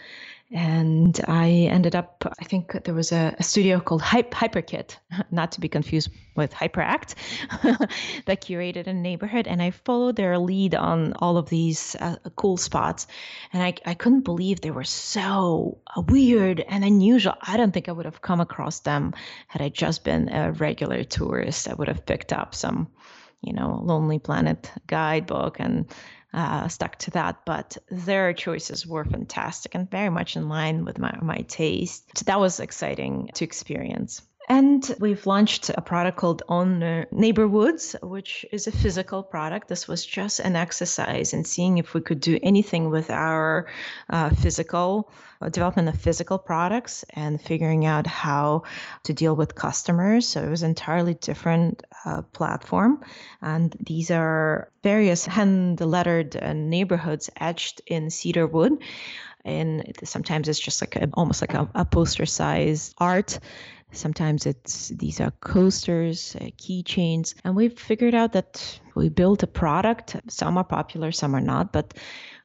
and 0.52 1.18
I 1.26 1.48
ended 1.70 1.96
up, 1.96 2.24
I 2.38 2.44
think 2.44 2.85
there 2.85 2.94
was 2.94 3.12
a, 3.12 3.35
a 3.38 3.42
studio 3.42 3.80
called 3.80 4.02
Hype, 4.02 4.30
HyperKit, 4.33 4.96
not 5.30 5.52
to 5.52 5.61
be 5.61 5.68
confused 5.68 6.11
with 6.37 6.52
Hyperakt, 6.52 7.14
that 8.26 8.42
curated 8.42 8.87
a 8.87 8.92
neighborhood. 8.92 9.48
And 9.48 9.62
I 9.62 9.70
followed 9.70 10.16
their 10.16 10.38
lead 10.38 10.74
on 10.74 11.14
all 11.14 11.38
of 11.38 11.48
these 11.48 11.96
uh, 11.98 12.16
cool 12.37 12.57
spots. 12.57 13.07
And 13.52 13.62
I, 13.62 13.74
I 13.87 13.94
couldn't 13.94 14.22
believe 14.22 14.61
they 14.61 14.70
were 14.70 14.85
so 14.85 15.78
uh, 15.96 16.02
weird 16.02 16.61
and 16.61 16.85
unusual. 16.85 17.35
I 17.42 17.57
don't 17.57 17.72
think 17.72 17.88
I 17.88 17.92
would 17.92 18.04
have 18.04 18.22
come 18.22 18.40
across 18.40 18.80
them 18.80 19.14
had 19.48 19.62
I 19.62 19.70
just 19.70 20.04
been 20.04 20.28
a 20.28 20.52
regular 20.52 21.04
tourist. 21.04 21.68
I 21.68 21.74
would 21.74 21.88
have 21.88 22.04
picked 22.04 22.33
up 22.33 22.54
some 22.54 22.88
you 23.44 23.52
know, 23.52 23.80
Lonely 23.83 24.18
Planet 24.18 24.70
guidebook 24.87 25.61
and 25.61 25.87
uh, 26.35 26.68
stuck 26.68 26.99
to 26.99 27.11
that. 27.12 27.44
But 27.47 27.77
their 27.90 28.33
choices 28.33 28.87
were 28.87 29.05
fantastic 29.05 29.75
and 29.75 29.90
very 29.90 30.11
much 30.11 30.37
in 30.37 30.49
line 30.49 30.85
with 30.85 30.99
my, 30.99 31.16
my 31.23 31.38
taste. 31.49 32.18
So 32.18 32.25
that 32.25 32.40
was 32.40 32.61
exciting 32.61 33.31
to 33.35 33.44
experience. 33.44 34.20
And 34.48 34.94
we've 35.00 35.26
launched 35.26 35.70
a 35.70 35.80
product 35.80 36.18
called 36.18 36.42
On 36.48 37.07
Neighborhoods, 37.11 37.96
which 38.02 38.44
is 38.52 38.66
a 38.66 38.72
physical 38.72 39.22
product. 39.22 39.68
This 39.68 39.88
was 39.88 40.04
just 40.04 40.38
an 40.40 40.54
exercise 40.54 41.33
in 41.33 41.44
seeing 41.44 41.78
if 41.78 41.94
we 41.94 42.02
could 42.02 42.20
do 42.20 42.38
anything 42.42 42.90
with 42.90 43.11
our 43.11 43.66
uh, 44.11 44.30
physical 44.30 45.11
uh, 45.40 45.48
development 45.48 45.88
of 45.88 45.98
physical 45.98 46.38
products 46.38 47.04
and 47.11 47.40
figuring 47.40 47.87
out 47.87 48.07
how 48.07 48.64
to 49.04 49.14
deal 49.14 49.35
with 49.35 49.54
customers. 49.54 50.28
So 50.28 50.42
it 50.42 50.50
was 50.50 50.62
entirely 50.62 51.14
different 51.14 51.83
uh, 52.04 52.20
platform. 52.22 53.02
And 53.40 53.74
these 53.80 54.11
are 54.11 54.70
various 54.83 55.24
hand 55.24 55.80
lettered 55.80 56.37
uh, 56.37 56.52
neighborhoods 56.52 57.30
etched 57.40 57.80
in 57.87 58.11
cedar 58.11 58.46
wood 58.46 58.78
and 59.44 59.92
sometimes 60.04 60.48
it's 60.48 60.59
just 60.59 60.80
like 60.80 60.96
a, 60.96 61.09
almost 61.14 61.42
like 61.42 61.54
a, 61.54 61.68
a 61.74 61.85
poster 61.85 62.24
size 62.26 62.94
art 62.98 63.38
Sometimes 63.94 64.46
it's 64.46 64.88
these 64.88 65.20
are 65.20 65.30
coasters, 65.40 66.37
uh, 66.40 66.46
keychains, 66.59 67.35
and 67.44 67.54
we've 67.54 67.78
figured 67.78 68.14
out 68.14 68.33
that 68.33 68.80
we 68.94 69.09
built 69.09 69.42
a 69.42 69.46
product. 69.46 70.16
Some 70.28 70.59
are 70.59 70.64
popular, 70.64 71.12
some 71.12 71.35
are 71.35 71.40
not, 71.40 71.72
but 71.72 71.94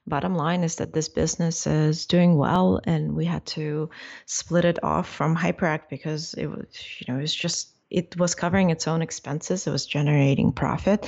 bottom 0.07 0.35
line 0.35 0.63
is 0.63 0.75
that 0.75 0.93
this 0.93 1.09
business 1.09 1.67
is 1.67 2.05
doing 2.05 2.37
well, 2.37 2.81
and 2.83 3.15
we 3.15 3.25
had 3.25 3.45
to 3.47 3.89
split 4.25 4.65
it 4.65 4.83
off 4.83 5.07
from 5.07 5.35
Hyperakt 5.35 5.89
because 5.89 6.33
it 6.35 6.47
was, 6.47 6.67
you 6.99 7.11
know, 7.11 7.19
it 7.19 7.21
was 7.21 7.35
just 7.35 7.73
it 7.89 8.15
was 8.17 8.35
covering 8.35 8.69
its 8.69 8.87
own 8.87 9.01
expenses. 9.01 9.65
It 9.65 9.71
was 9.71 9.85
generating 9.85 10.51
profit 10.51 11.07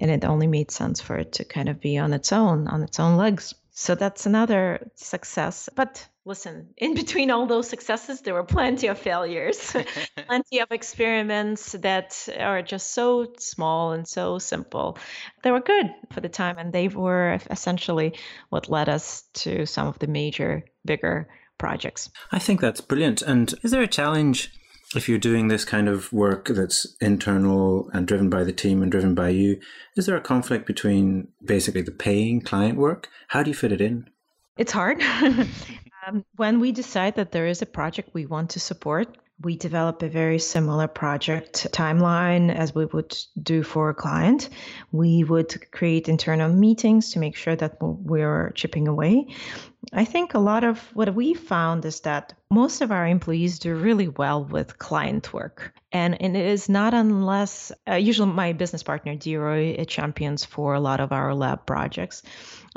and 0.00 0.10
it 0.10 0.24
only 0.24 0.46
made 0.46 0.70
sense 0.70 1.00
for 1.00 1.18
it 1.18 1.32
to 1.32 1.44
kind 1.44 1.68
of 1.68 1.80
be 1.80 1.98
on 1.98 2.14
its 2.14 2.32
own 2.32 2.66
on 2.68 2.82
its 2.82 2.98
own 2.98 3.16
legs. 3.16 3.54
So 3.72 3.94
that's 3.94 4.24
another 4.24 4.90
success. 4.94 5.68
But 5.74 6.06
listen, 6.24 6.70
in 6.76 6.94
between 6.94 7.30
all 7.30 7.46
those 7.46 7.68
successes, 7.68 8.22
there 8.22 8.34
were 8.34 8.44
plenty 8.44 8.86
of 8.86 8.98
failures, 8.98 9.76
plenty 10.26 10.60
of 10.60 10.70
experiments 10.70 11.72
that 11.72 12.28
are 12.38 12.62
just 12.62 12.92
so 12.92 13.32
small 13.38 13.92
and 13.92 14.08
so 14.08 14.38
simple. 14.38 14.98
They 15.42 15.50
were 15.50 15.60
good 15.60 15.94
for 16.12 16.20
the 16.20 16.28
time, 16.28 16.56
and 16.58 16.72
they 16.72 16.88
were 16.88 17.38
essentially 17.50 18.14
what 18.48 18.70
led 18.70 18.88
us 18.88 19.24
to 19.34 19.66
some 19.66 19.86
of 19.86 19.98
the 19.98 20.06
major, 20.06 20.64
bigger 20.84 21.28
projects. 21.58 22.10
I 22.32 22.38
think 22.38 22.60
that's 22.60 22.80
brilliant. 22.80 23.22
And 23.22 23.54
is 23.62 23.70
there 23.70 23.82
a 23.82 23.86
challenge? 23.86 24.50
If 24.96 25.08
you're 25.08 25.18
doing 25.18 25.48
this 25.48 25.64
kind 25.64 25.88
of 25.88 26.12
work 26.12 26.46
that's 26.46 26.86
internal 27.00 27.90
and 27.92 28.06
driven 28.06 28.30
by 28.30 28.44
the 28.44 28.52
team 28.52 28.80
and 28.80 28.92
driven 28.92 29.12
by 29.12 29.30
you, 29.30 29.58
is 29.96 30.06
there 30.06 30.16
a 30.16 30.20
conflict 30.20 30.66
between 30.66 31.28
basically 31.44 31.82
the 31.82 31.90
paying 31.90 32.40
client 32.40 32.78
work? 32.78 33.08
How 33.28 33.42
do 33.42 33.50
you 33.50 33.56
fit 33.56 33.72
it 33.72 33.80
in? 33.80 34.08
It's 34.56 34.70
hard. 34.70 35.02
Um, 36.06 36.24
when 36.36 36.60
we 36.60 36.72
decide 36.72 37.16
that 37.16 37.32
there 37.32 37.46
is 37.46 37.62
a 37.62 37.66
project 37.66 38.10
we 38.12 38.26
want 38.26 38.50
to 38.50 38.60
support, 38.60 39.16
we 39.40 39.56
develop 39.56 40.02
a 40.02 40.08
very 40.08 40.38
similar 40.38 40.86
project 40.86 41.66
timeline 41.72 42.54
as 42.54 42.74
we 42.74 42.84
would 42.86 43.16
do 43.42 43.62
for 43.64 43.90
a 43.90 43.94
client. 43.94 44.48
We 44.92 45.24
would 45.24 45.70
create 45.72 46.08
internal 46.08 46.52
meetings 46.52 47.10
to 47.12 47.18
make 47.18 47.34
sure 47.34 47.56
that 47.56 47.78
we're 47.80 48.52
chipping 48.52 48.86
away. 48.86 49.34
I 49.92 50.04
think 50.04 50.34
a 50.34 50.38
lot 50.38 50.62
of 50.62 50.78
what 50.94 51.14
we 51.14 51.34
found 51.34 51.84
is 51.84 52.00
that 52.00 52.32
most 52.48 52.80
of 52.80 52.92
our 52.92 53.06
employees 53.06 53.58
do 53.58 53.74
really 53.74 54.08
well 54.08 54.44
with 54.44 54.78
client 54.78 55.32
work. 55.32 55.74
And, 55.90 56.20
and 56.22 56.36
it 56.36 56.46
is 56.46 56.68
not 56.68 56.94
unless, 56.94 57.72
uh, 57.88 57.94
usually 57.94 58.32
my 58.32 58.52
business 58.52 58.84
partner, 58.84 59.16
Deroy, 59.16 59.84
champions 59.88 60.44
for 60.44 60.74
a 60.74 60.80
lot 60.80 61.00
of 61.00 61.12
our 61.12 61.34
lab 61.34 61.66
projects. 61.66 62.22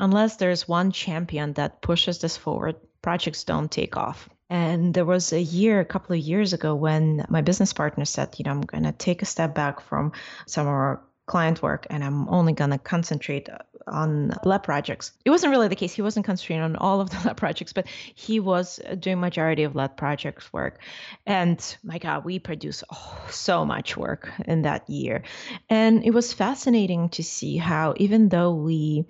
Unless 0.00 0.36
there's 0.36 0.68
one 0.68 0.90
champion 0.90 1.52
that 1.54 1.82
pushes 1.82 2.18
this 2.18 2.36
forward, 2.36 2.76
projects 3.08 3.42
don't 3.42 3.70
take 3.70 3.96
off. 3.96 4.28
And 4.50 4.92
there 4.92 5.06
was 5.06 5.32
a 5.32 5.40
year, 5.40 5.80
a 5.80 5.84
couple 5.86 6.14
of 6.14 6.20
years 6.20 6.52
ago, 6.52 6.74
when 6.74 7.24
my 7.30 7.40
business 7.40 7.72
partner 7.72 8.04
said, 8.04 8.34
you 8.36 8.44
know, 8.44 8.50
I'm 8.50 8.60
going 8.60 8.82
to 8.82 8.92
take 8.92 9.22
a 9.22 9.24
step 9.24 9.54
back 9.54 9.80
from 9.80 10.12
some 10.44 10.66
of 10.66 10.74
our 10.74 11.00
client 11.24 11.62
work 11.62 11.86
and 11.88 12.04
I'm 12.04 12.28
only 12.28 12.52
going 12.52 12.68
to 12.72 12.76
concentrate 12.76 13.48
uh, 13.48 13.60
on 13.86 14.34
lab 14.44 14.62
projects. 14.62 15.12
It 15.24 15.30
wasn't 15.30 15.52
really 15.52 15.68
the 15.68 15.80
case. 15.82 15.94
He 15.94 16.02
wasn't 16.02 16.26
concentrating 16.26 16.62
on 16.62 16.76
all 16.76 17.00
of 17.00 17.08
the 17.08 17.16
lab 17.24 17.38
projects, 17.38 17.72
but 17.72 17.86
he 18.14 18.40
was 18.40 18.78
uh, 18.78 18.94
doing 18.94 19.20
majority 19.20 19.62
of 19.62 19.74
lab 19.74 19.96
projects 19.96 20.52
work. 20.52 20.78
And 21.24 21.58
my 21.82 21.96
God, 21.96 22.26
we 22.26 22.38
produced 22.38 22.84
oh, 22.92 23.26
so 23.30 23.64
much 23.64 23.96
work 23.96 24.30
in 24.44 24.62
that 24.62 24.90
year. 24.90 25.22
And 25.70 26.04
it 26.04 26.12
was 26.12 26.34
fascinating 26.34 27.08
to 27.16 27.22
see 27.22 27.56
how 27.56 27.94
even 27.96 28.28
though 28.28 28.52
we 28.52 29.06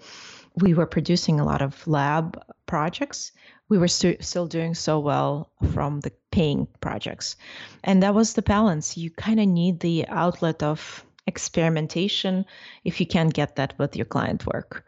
we 0.63 0.75
were 0.75 0.87
producing 0.87 1.41
a 1.41 1.45
lot 1.45 1.63
of 1.63 1.87
lab 1.87 2.41
projects, 2.67 3.33
we 3.69 3.79
were 3.79 3.89
st- 3.89 4.25
still 4.25 4.47
doing 4.47 4.75
so 4.75 4.99
well 4.99 5.51
from 5.73 6.01
the 6.01 6.13
paying 6.31 6.67
projects. 6.81 7.37
And 7.85 8.03
that 8.03 8.15
was 8.15 8.35
the 8.35 8.43
balance. 8.43 8.97
You 8.97 9.11
kind 9.11 9.41
of 9.41 9.47
need 9.47 9.81
the 9.81 10.07
outlet 10.09 10.63
of 10.63 11.05
experimentation 11.27 12.47
if 12.85 13.01
you 13.01 13.07
can't 13.07 13.35
get 13.35 13.57
that 13.57 13.79
with 13.79 13.97
your 13.97 14.07
client 14.07 14.47
work. 14.47 14.85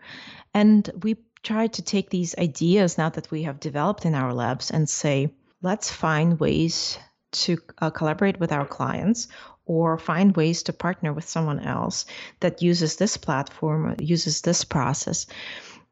And 0.55 0.89
we 1.03 1.17
try 1.43 1.67
to 1.69 1.83
take 1.83 2.11
these 2.11 2.37
ideas 2.37 2.99
now 2.99 3.11
that 3.11 3.31
we 3.31 3.43
have 3.45 3.61
developed 3.61 4.05
in 4.05 4.15
our 4.15 4.33
labs 4.33 4.71
and 4.71 4.89
say, 4.89 5.33
let's 5.63 5.91
find 5.91 6.41
ways 6.41 6.99
to 7.33 7.59
uh, 7.79 7.91
collaborate 7.91 8.41
with 8.41 8.53
our 8.53 8.67
clients 8.67 9.29
or 9.67 9.99
find 9.99 10.35
ways 10.35 10.65
to 10.65 10.73
partner 10.73 11.13
with 11.13 11.29
someone 11.29 11.61
else 11.61 12.07
that 12.41 12.63
uses 12.63 12.97
this 12.97 13.17
platform, 13.17 13.95
uses 14.01 14.41
this 14.41 14.65
process. 14.65 15.27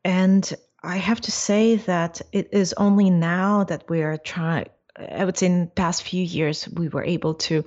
And 0.04 0.52
I 0.88 0.96
have 0.96 1.20
to 1.20 1.30
say 1.30 1.76
that 1.76 2.22
it 2.32 2.48
is 2.52 2.72
only 2.72 3.10
now 3.10 3.64
that 3.64 3.90
we 3.90 4.02
are 4.02 4.16
trying, 4.16 4.70
I 4.96 5.22
would 5.22 5.36
say 5.36 5.44
in 5.46 5.60
the 5.60 5.66
past 5.66 6.02
few 6.02 6.24
years, 6.24 6.66
we 6.66 6.88
were 6.88 7.04
able 7.04 7.34
to 7.34 7.62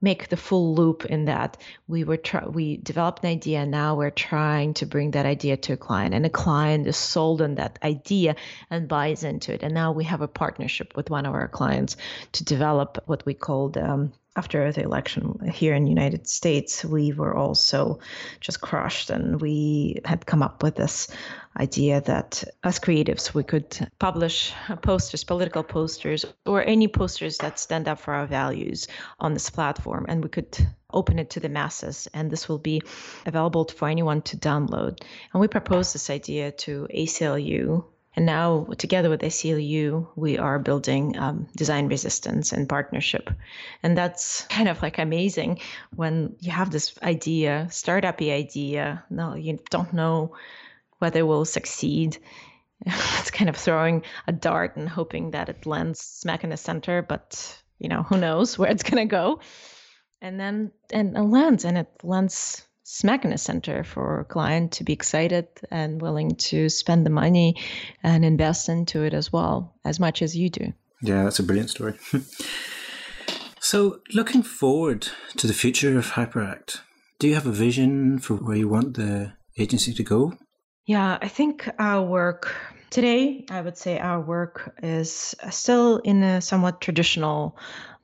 make 0.00 0.30
the 0.30 0.38
full 0.38 0.74
loop 0.74 1.04
in 1.04 1.26
that 1.26 1.58
we 1.86 2.02
were 2.04 2.16
try- 2.16 2.46
we 2.46 2.78
developed 2.78 3.24
an 3.24 3.28
idea 3.30 3.58
and 3.60 3.70
now 3.70 3.94
we're 3.94 4.08
trying 4.08 4.72
to 4.74 4.86
bring 4.86 5.10
that 5.10 5.26
idea 5.26 5.58
to 5.58 5.74
a 5.74 5.76
client. 5.76 6.14
And 6.14 6.24
a 6.24 6.30
client 6.30 6.86
is 6.86 6.96
sold 6.96 7.42
on 7.42 7.56
that 7.56 7.78
idea 7.82 8.36
and 8.70 8.88
buys 8.88 9.22
into 9.22 9.52
it. 9.52 9.62
And 9.62 9.74
now 9.74 9.92
we 9.92 10.04
have 10.04 10.22
a 10.22 10.28
partnership 10.28 10.96
with 10.96 11.10
one 11.10 11.26
of 11.26 11.34
our 11.34 11.48
clients 11.48 11.98
to 12.32 12.44
develop 12.44 13.02
what 13.04 13.26
we 13.26 13.34
called 13.34 13.76
um, 13.76 14.14
after 14.36 14.70
the 14.70 14.82
election 14.82 15.50
here 15.52 15.74
in 15.74 15.84
the 15.84 15.90
United 15.90 16.28
States, 16.28 16.84
we 16.84 17.12
were 17.12 17.34
also 17.34 17.98
just 18.40 18.60
crushed, 18.60 19.10
and 19.10 19.40
we 19.40 20.00
had 20.04 20.26
come 20.26 20.42
up 20.42 20.62
with 20.62 20.76
this 20.76 21.08
idea 21.58 22.02
that 22.02 22.44
as 22.62 22.78
creatives, 22.78 23.32
we 23.32 23.42
could 23.42 23.88
publish 23.98 24.52
posters, 24.82 25.24
political 25.24 25.62
posters, 25.62 26.26
or 26.44 26.62
any 26.62 26.86
posters 26.86 27.38
that 27.38 27.58
stand 27.58 27.88
up 27.88 27.98
for 27.98 28.12
our 28.12 28.26
values 28.26 28.88
on 29.18 29.32
this 29.32 29.48
platform, 29.48 30.04
and 30.08 30.22
we 30.22 30.28
could 30.28 30.56
open 30.92 31.18
it 31.18 31.30
to 31.30 31.40
the 31.40 31.48
masses, 31.48 32.06
and 32.12 32.30
this 32.30 32.48
will 32.48 32.58
be 32.58 32.82
available 33.24 33.64
for 33.64 33.88
anyone 33.88 34.22
to 34.22 34.36
download. 34.36 35.00
And 35.32 35.40
we 35.40 35.48
proposed 35.48 35.94
this 35.94 36.10
idea 36.10 36.52
to 36.52 36.86
ACLU 36.94 37.84
and 38.16 38.24
now, 38.24 38.66
together 38.78 39.10
with 39.10 39.20
ACLU, 39.20 40.08
we 40.16 40.38
are 40.38 40.58
building 40.58 41.18
um, 41.18 41.48
design 41.54 41.88
resistance 41.88 42.50
and 42.50 42.66
partnership. 42.66 43.28
And 43.82 43.96
that's 43.96 44.46
kind 44.46 44.70
of 44.70 44.80
like 44.80 44.98
amazing 44.98 45.60
when 45.94 46.34
you 46.40 46.50
have 46.50 46.70
this 46.70 46.94
idea, 47.02 47.68
startup 47.70 48.22
idea. 48.22 49.04
No, 49.10 49.34
you 49.34 49.58
don't 49.70 49.92
know 49.92 50.34
whether 50.98 51.20
it 51.20 51.26
will 51.26 51.44
succeed. 51.44 52.16
it's 52.86 53.30
kind 53.30 53.50
of 53.50 53.56
throwing 53.56 54.02
a 54.26 54.32
dart 54.32 54.76
and 54.76 54.88
hoping 54.88 55.32
that 55.32 55.50
it 55.50 55.66
lands 55.66 56.00
smack 56.00 56.42
in 56.42 56.48
the 56.48 56.56
center, 56.56 57.02
but 57.02 57.62
you 57.78 57.90
know, 57.90 58.02
who 58.02 58.16
knows 58.16 58.58
where 58.58 58.70
it's 58.70 58.82
going 58.82 59.06
to 59.06 59.10
go. 59.10 59.40
And 60.22 60.40
then 60.40 60.72
and 60.90 61.14
it 61.14 61.20
lands, 61.20 61.66
and 61.66 61.76
it 61.76 61.88
lands 62.02 62.66
smack 62.88 63.24
in 63.24 63.32
the 63.32 63.38
center 63.38 63.82
for 63.82 64.20
a 64.20 64.24
client 64.24 64.70
to 64.70 64.84
be 64.84 64.92
excited 64.92 65.48
and 65.72 66.00
willing 66.00 66.36
to 66.36 66.68
spend 66.68 67.04
the 67.04 67.10
money 67.10 67.56
and 68.04 68.24
invest 68.24 68.68
into 68.68 69.02
it 69.02 69.12
as 69.12 69.32
well, 69.32 69.74
as 69.84 69.98
much 69.98 70.22
as 70.22 70.36
you 70.36 70.48
do. 70.48 70.72
Yeah, 71.02 71.24
that's 71.24 71.40
a 71.40 71.42
brilliant 71.42 71.70
story. 71.70 71.94
so, 73.60 74.00
looking 74.14 74.44
forward 74.44 75.08
to 75.36 75.48
the 75.48 75.52
future 75.52 75.98
of 75.98 76.12
Hyperakt, 76.12 76.80
do 77.18 77.26
you 77.26 77.34
have 77.34 77.46
a 77.46 77.52
vision 77.52 78.20
for 78.20 78.36
where 78.36 78.56
you 78.56 78.68
want 78.68 78.96
the 78.96 79.32
agency 79.58 79.92
to 79.92 80.04
go? 80.04 80.34
Yeah, 80.86 81.18
I 81.20 81.26
think 81.26 81.68
our 81.80 82.04
work 82.04 82.54
today, 82.90 83.44
I 83.50 83.62
would 83.62 83.76
say 83.76 83.98
our 83.98 84.20
work 84.20 84.76
is 84.80 85.34
still 85.50 85.96
in 85.98 86.22
a 86.22 86.40
somewhat 86.40 86.80
traditional 86.80 87.58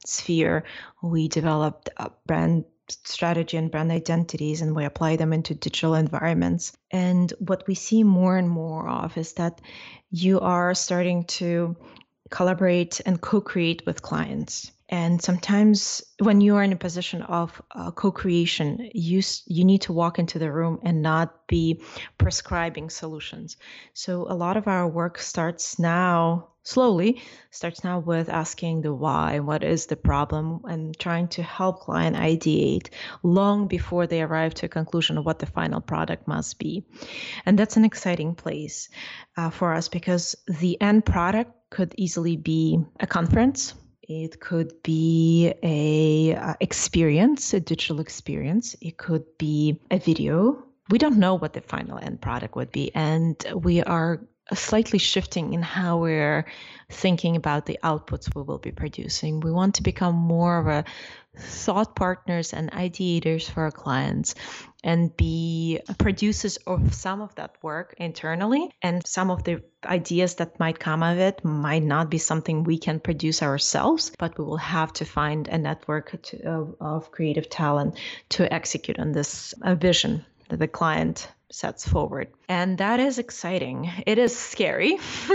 sphere. 0.05 0.65
We 1.05 1.29
developed 1.29 1.89
a 1.97 2.11
brand 2.27 2.65
strategy 3.05 3.57
and 3.57 3.71
brand 3.71 3.91
identities 3.91 4.61
and 4.61 4.75
we 4.75 4.85
apply 4.85 5.17
them 5.17 5.33
into 5.33 5.55
digital 5.55 5.95
environments. 5.95 6.73
And 6.91 7.33
what 7.39 7.67
we 7.67 7.75
see 7.75 8.05
more 8.05 8.37
and 8.37 8.49
more 8.49 8.89
of 8.89 9.17
is 9.17 9.35
that 9.35 9.61
you 10.11 10.41
are 10.41 10.75
starting 10.75 11.25
to 11.25 11.77
collaborate 12.31 13.01
and 13.05 13.21
co 13.21 13.41
create 13.41 13.85
with 13.87 14.03
clients. 14.03 14.73
And 14.93 15.23
sometimes 15.23 16.03
when 16.19 16.43
you 16.43 16.57
are 16.57 16.63
in 16.63 16.75
a 16.75 16.77
position 16.77 17.23
of 17.23 17.63
uh, 17.75 17.93
co-creation, 17.93 18.91
you 18.93 19.23
you 19.47 19.65
need 19.65 19.81
to 19.83 19.93
walk 19.95 20.19
into 20.19 20.39
the 20.39 20.53
room 20.53 20.81
and 20.83 21.01
not 21.01 21.47
be 21.47 21.81
prescribing 22.19 22.91
solutions. 22.91 23.57
So 23.95 24.27
a 24.29 24.35
lot 24.35 24.59
of 24.59 24.69
our 24.69 24.87
work 24.87 25.19
starts 25.19 25.79
now 25.79 26.52
slowly 26.63 27.21
starts 27.51 27.83
now 27.83 27.99
with 27.99 28.29
asking 28.29 28.83
the 28.83 28.95
why 28.95 29.41
what 29.41 29.65
is 29.65 29.87
the 29.87 29.97
problem 29.97 30.61
and 30.65 30.99
trying 30.99 31.29
to 31.29 31.43
help 31.43 31.81
client 31.81 32.17
ideate 32.17 32.89
long 33.23 33.67
before 33.67 34.07
they 34.07 34.23
arrive 34.23 34.55
to 34.55 34.67
a 34.67 34.69
conclusion 34.69 35.19
of 35.19 35.25
what 35.25 35.39
the 35.39 35.47
final 35.47 35.81
product 35.81 36.29
must 36.29 36.59
be 36.59 36.85
and 37.47 37.59
that's 37.59 37.77
an 37.77 37.85
exciting 37.85 38.35
place 38.35 38.89
uh, 39.37 39.51
for 39.51 39.75
us 39.75 39.89
because 39.89 40.37
the 40.61 40.81
end 40.81 41.05
product 41.05 41.51
could 41.71 41.95
easily 41.97 42.37
be 42.37 42.79
a 43.01 43.07
conference 43.07 43.75
it 44.09 44.41
could 44.41 44.83
be 44.83 45.55
a 45.63 46.35
uh, 46.35 46.55
experience, 46.61 47.55
a 47.55 47.61
digital 47.61 48.01
experience. 48.01 48.75
It 48.81 48.99
could 48.99 49.25
be 49.39 49.81
a 49.91 49.99
video. 49.99 50.65
We 50.91 50.99
don't 50.99 51.19
know 51.19 51.37
what 51.37 51.53
the 51.53 51.61
final 51.61 51.99
end 51.99 52.21
product 52.21 52.57
would 52.57 52.73
be, 52.73 52.93
and 52.95 53.37
we 53.55 53.83
are 53.83 54.21
slightly 54.55 54.99
shifting 54.99 55.53
in 55.53 55.63
how 55.63 55.99
we're 55.99 56.45
thinking 56.91 57.37
about 57.37 57.67
the 57.67 57.79
outputs 57.83 58.35
we 58.35 58.43
will 58.43 58.59
be 58.59 58.73
producing. 58.73 59.41
We 59.41 59.51
want 59.51 59.77
to 59.77 59.83
become 59.83 60.15
more 60.15 60.59
of 60.59 60.67
a 60.67 60.85
thought 61.37 61.97
partners 61.97 62.53
and 62.53 62.71
ideators 62.73 63.51
for 63.51 63.63
our 63.63 63.71
clients 63.71 64.35
and 64.85 65.17
be 65.17 65.81
producers 65.99 66.59
of 66.67 66.93
some 66.93 67.23
of 67.23 67.35
that 67.37 67.57
work 67.63 67.95
internally 67.97 68.71
and 68.83 69.07
some 69.07 69.31
of 69.31 69.43
the 69.45 69.63
ideas 69.87 70.35
that 70.35 70.61
might 70.61 70.79
come 70.79 71.03
of 71.03 71.19
it 71.19 71.43
might 71.43 71.83
not 71.83 72.11
be 72.11 72.19
something 72.19 72.65
we 72.65 72.77
can 72.77 73.01
produce 73.01 73.43
ourselves 73.43 74.13
but 74.19 74.37
we 74.37 74.45
will 74.45 74.59
have 74.59 74.93
to 74.93 75.07
find 75.07 75.49
a 75.49 75.57
network 75.57 76.21
to, 76.23 76.43
of, 76.43 76.75
of 76.81 77.11
creative 77.11 77.49
talent 77.49 77.97
to 78.29 78.53
execute 78.53 78.99
on 78.99 79.13
this 79.13 79.55
uh, 79.63 79.75
vision 79.75 80.25
that 80.49 80.59
the 80.59 80.69
client 80.69 81.29
sets 81.53 81.87
forward. 81.87 82.29
And 82.49 82.79
that 82.79 83.01
is 83.01 83.19
exciting. 83.19 83.91
It 84.07 84.19
is 84.19 84.37
scary. 84.37 84.99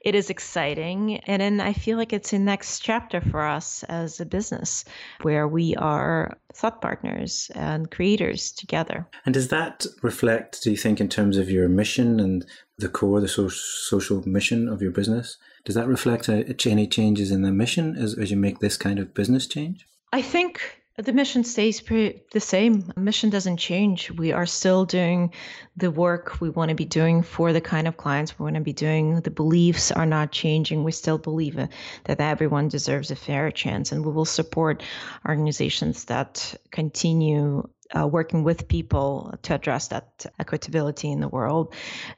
it 0.00 0.14
is 0.14 0.30
exciting. 0.30 1.18
And 1.18 1.40
then 1.40 1.60
I 1.60 1.72
feel 1.72 1.96
like 1.96 2.12
it's 2.12 2.32
a 2.32 2.38
next 2.38 2.80
chapter 2.80 3.20
for 3.20 3.42
us 3.42 3.84
as 3.84 4.20
a 4.20 4.26
business 4.26 4.84
where 5.22 5.46
we 5.46 5.76
are 5.76 6.36
thought 6.52 6.80
partners 6.80 7.50
and 7.54 7.90
creators 7.90 8.52
together. 8.52 9.06
And 9.24 9.34
does 9.34 9.48
that 9.48 9.86
reflect, 10.02 10.62
do 10.62 10.70
you 10.70 10.76
think, 10.76 11.00
in 11.00 11.08
terms 11.08 11.36
of 11.36 11.50
your 11.50 11.68
mission 11.68 12.20
and 12.20 12.46
the 12.78 12.88
core, 12.88 13.20
the 13.20 13.28
so- 13.28 13.48
social 13.48 14.26
mission 14.28 14.68
of 14.68 14.82
your 14.82 14.90
business? 14.90 15.36
Does 15.64 15.74
that 15.74 15.88
reflect 15.88 16.28
any 16.28 16.86
changes 16.86 17.30
in 17.30 17.42
the 17.42 17.52
mission 17.52 17.96
as, 17.96 18.18
as 18.18 18.30
you 18.30 18.36
make 18.36 18.58
this 18.58 18.76
kind 18.76 18.98
of 18.98 19.14
business 19.14 19.46
change? 19.46 19.86
I 20.12 20.22
think 20.22 20.83
the 20.96 21.12
mission 21.12 21.42
stays 21.42 21.80
pretty 21.80 22.22
the 22.30 22.40
same. 22.40 22.92
Mission 22.96 23.28
doesn't 23.28 23.56
change. 23.56 24.10
We 24.12 24.30
are 24.32 24.46
still 24.46 24.84
doing 24.84 25.32
the 25.76 25.90
work 25.90 26.40
we 26.40 26.50
want 26.50 26.68
to 26.68 26.76
be 26.76 26.84
doing 26.84 27.22
for 27.22 27.52
the 27.52 27.60
kind 27.60 27.88
of 27.88 27.96
clients 27.96 28.38
we 28.38 28.44
want 28.44 28.54
to 28.54 28.60
be 28.60 28.72
doing. 28.72 29.20
The 29.20 29.30
beliefs 29.30 29.90
are 29.90 30.06
not 30.06 30.30
changing. 30.30 30.84
We 30.84 30.92
still 30.92 31.18
believe 31.18 31.58
uh, 31.58 31.66
that 32.04 32.20
everyone 32.20 32.68
deserves 32.68 33.10
a 33.10 33.16
fair 33.16 33.50
chance, 33.50 33.90
and 33.90 34.04
we 34.04 34.12
will 34.12 34.24
support 34.24 34.84
organizations 35.26 36.04
that 36.04 36.54
continue 36.70 37.68
uh, 37.98 38.06
working 38.06 38.44
with 38.44 38.68
people 38.68 39.34
to 39.42 39.54
address 39.54 39.88
that 39.88 40.26
equitability 40.40 41.12
in 41.12 41.20
the 41.20 41.28
world. 41.28 41.74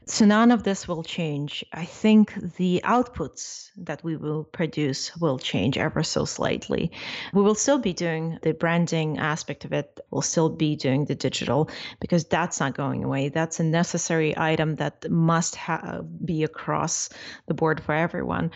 So 0.07 0.25
none 0.25 0.51
of 0.51 0.63
this 0.63 0.89
will 0.89 1.03
change. 1.03 1.65
I 1.73 1.85
think 1.85 2.35
the 2.57 2.81
outputs 2.85 3.71
that 3.77 4.03
we 4.03 4.17
will 4.17 4.45
produce 4.45 5.15
will 5.17 5.39
change 5.39 5.77
ever 5.77 6.03
so 6.03 6.25
slightly. 6.25 6.93
We 7.33 7.43
will 7.43 7.55
still 7.55 7.79
be 7.79 7.93
doing 7.93 8.39
the 8.43 8.53
branding 8.53 9.19
aspect 9.19 9.65
of 9.65 9.73
it, 9.73 10.01
we'll 10.11 10.23
still 10.23 10.49
be 10.49 10.77
doing 10.77 11.05
the 11.05 11.15
digital 11.15 11.71
because 12.01 12.25
that's 12.25 12.61
not 12.61 12.77
going 12.77 13.05
away. 13.05 13.29
That's 13.29 13.61
a 13.61 13.65
necessary 13.65 14.35
item 14.37 14.77
that 14.77 15.11
must 15.11 15.57
ha- 15.57 16.01
be 16.25 16.45
across 16.45 17.11
the 17.47 17.55
board 17.55 17.83
for 17.83 17.95
everyone. 17.95 18.51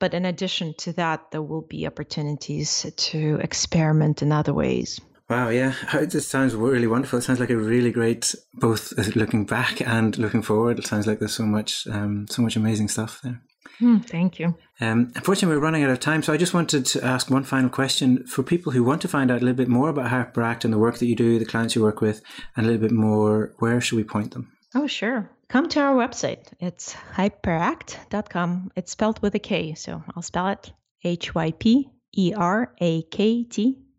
But 0.00 0.12
in 0.12 0.24
addition 0.24 0.74
to 0.78 0.92
that, 0.94 1.30
there 1.30 1.42
will 1.42 1.62
be 1.62 1.86
opportunities 1.86 2.84
to 2.94 3.38
experiment 3.42 4.22
in 4.22 4.32
other 4.32 4.52
ways. 4.52 5.00
Wow, 5.28 5.48
yeah, 5.48 5.74
it 5.94 6.10
just 6.10 6.28
sounds 6.28 6.54
really 6.54 6.86
wonderful. 6.86 7.18
It 7.18 7.22
sounds 7.22 7.40
like 7.40 7.50
a 7.50 7.56
really 7.56 7.90
great, 7.90 8.34
both 8.54 8.92
looking 9.16 9.46
back 9.46 9.80
and 9.80 10.16
looking 10.18 10.42
forward. 10.42 10.78
It 10.78 10.86
sounds 10.86 11.06
like 11.06 11.18
there's 11.18 11.34
so 11.34 11.46
much, 11.46 11.86
um, 11.86 12.26
so 12.28 12.42
much 12.42 12.56
amazing 12.56 12.88
stuff 12.88 13.20
there. 13.22 13.40
Hmm, 13.78 13.98
thank 13.98 14.38
you. 14.38 14.54
Um, 14.80 15.12
unfortunately, 15.14 15.56
we're 15.56 15.62
running 15.62 15.82
out 15.82 15.90
of 15.90 16.00
time, 16.00 16.22
so 16.22 16.32
I 16.32 16.36
just 16.36 16.54
wanted 16.54 16.84
to 16.86 17.04
ask 17.04 17.30
one 17.30 17.44
final 17.44 17.70
question 17.70 18.26
for 18.26 18.42
people 18.42 18.72
who 18.72 18.84
want 18.84 19.00
to 19.02 19.08
find 19.08 19.30
out 19.30 19.40
a 19.40 19.44
little 19.44 19.56
bit 19.56 19.68
more 19.68 19.88
about 19.88 20.10
Hyperakt 20.10 20.64
and 20.64 20.72
the 20.72 20.78
work 20.78 20.98
that 20.98 21.06
you 21.06 21.16
do, 21.16 21.38
the 21.38 21.44
clients 21.44 21.74
you 21.74 21.82
work 21.82 22.00
with, 22.00 22.20
and 22.56 22.66
a 22.66 22.68
little 22.68 22.82
bit 22.82 22.92
more. 22.92 23.54
Where 23.58 23.80
should 23.80 23.96
we 23.96 24.04
point 24.04 24.32
them? 24.32 24.52
Oh, 24.74 24.86
sure. 24.86 25.30
Come 25.48 25.68
to 25.70 25.80
our 25.80 25.94
website. 25.94 26.48
It's 26.60 26.94
hyperakt.com. 27.14 28.72
It's 28.76 28.92
spelled 28.92 29.22
with 29.22 29.34
a 29.34 29.38
K, 29.38 29.74
so 29.74 30.02
I'll 30.14 30.22
spell 30.22 30.48
it 30.48 30.72
H 31.02 31.34
Y 31.34 31.52
P 31.52 31.90
E 32.16 32.34
R 32.36 32.74
A 32.80 33.02
K 33.02 33.44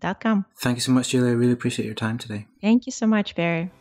T.com. 0.01 0.45
Thank 0.57 0.77
you 0.77 0.81
so 0.81 0.91
much, 0.91 1.09
Julia. 1.09 1.31
I 1.31 1.33
really 1.33 1.53
appreciate 1.53 1.85
your 1.85 1.95
time 1.95 2.17
today. 2.17 2.47
Thank 2.61 2.85
you 2.85 2.91
so 2.91 3.07
much, 3.07 3.35
Barry. 3.35 3.71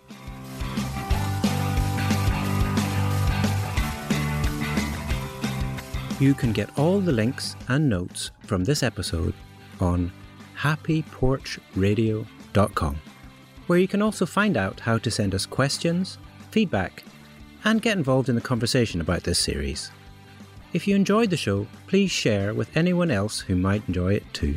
You 6.21 6.35
can 6.35 6.53
get 6.53 6.79
all 6.79 7.01
the 7.01 7.13
links 7.13 7.57
and 7.69 7.89
notes 7.89 8.31
from 8.45 8.65
this 8.65 8.85
episode 8.85 9.35
on 9.81 10.13
happyporchradio.com, 10.57 12.97
where 13.67 13.79
you 13.79 13.89
can 13.89 14.01
also 14.01 14.25
find 14.25 14.57
out 14.57 14.81
how 14.81 14.97
to 14.99 15.11
send 15.11 15.35
us 15.35 15.45
questions, 15.45 16.19
feedback, 16.53 17.03
and 17.65 17.83
get 17.83 17.99
involved 17.99 18.29
in 18.29 18.37
the 18.37 18.41
conversation 18.41 19.01
about 19.01 19.25
this 19.25 19.41
series. 19.41 19.91
If 20.73 20.87
you 20.87 20.95
enjoyed 20.95 21.31
the 21.31 21.37
show, 21.37 21.67
please 21.89 22.11
share 22.11 22.55
with 22.55 22.77
anyone 22.77 23.11
else 23.11 23.41
who 23.41 23.57
might 23.57 23.83
enjoy 23.89 24.15
it 24.15 24.33
too. 24.33 24.57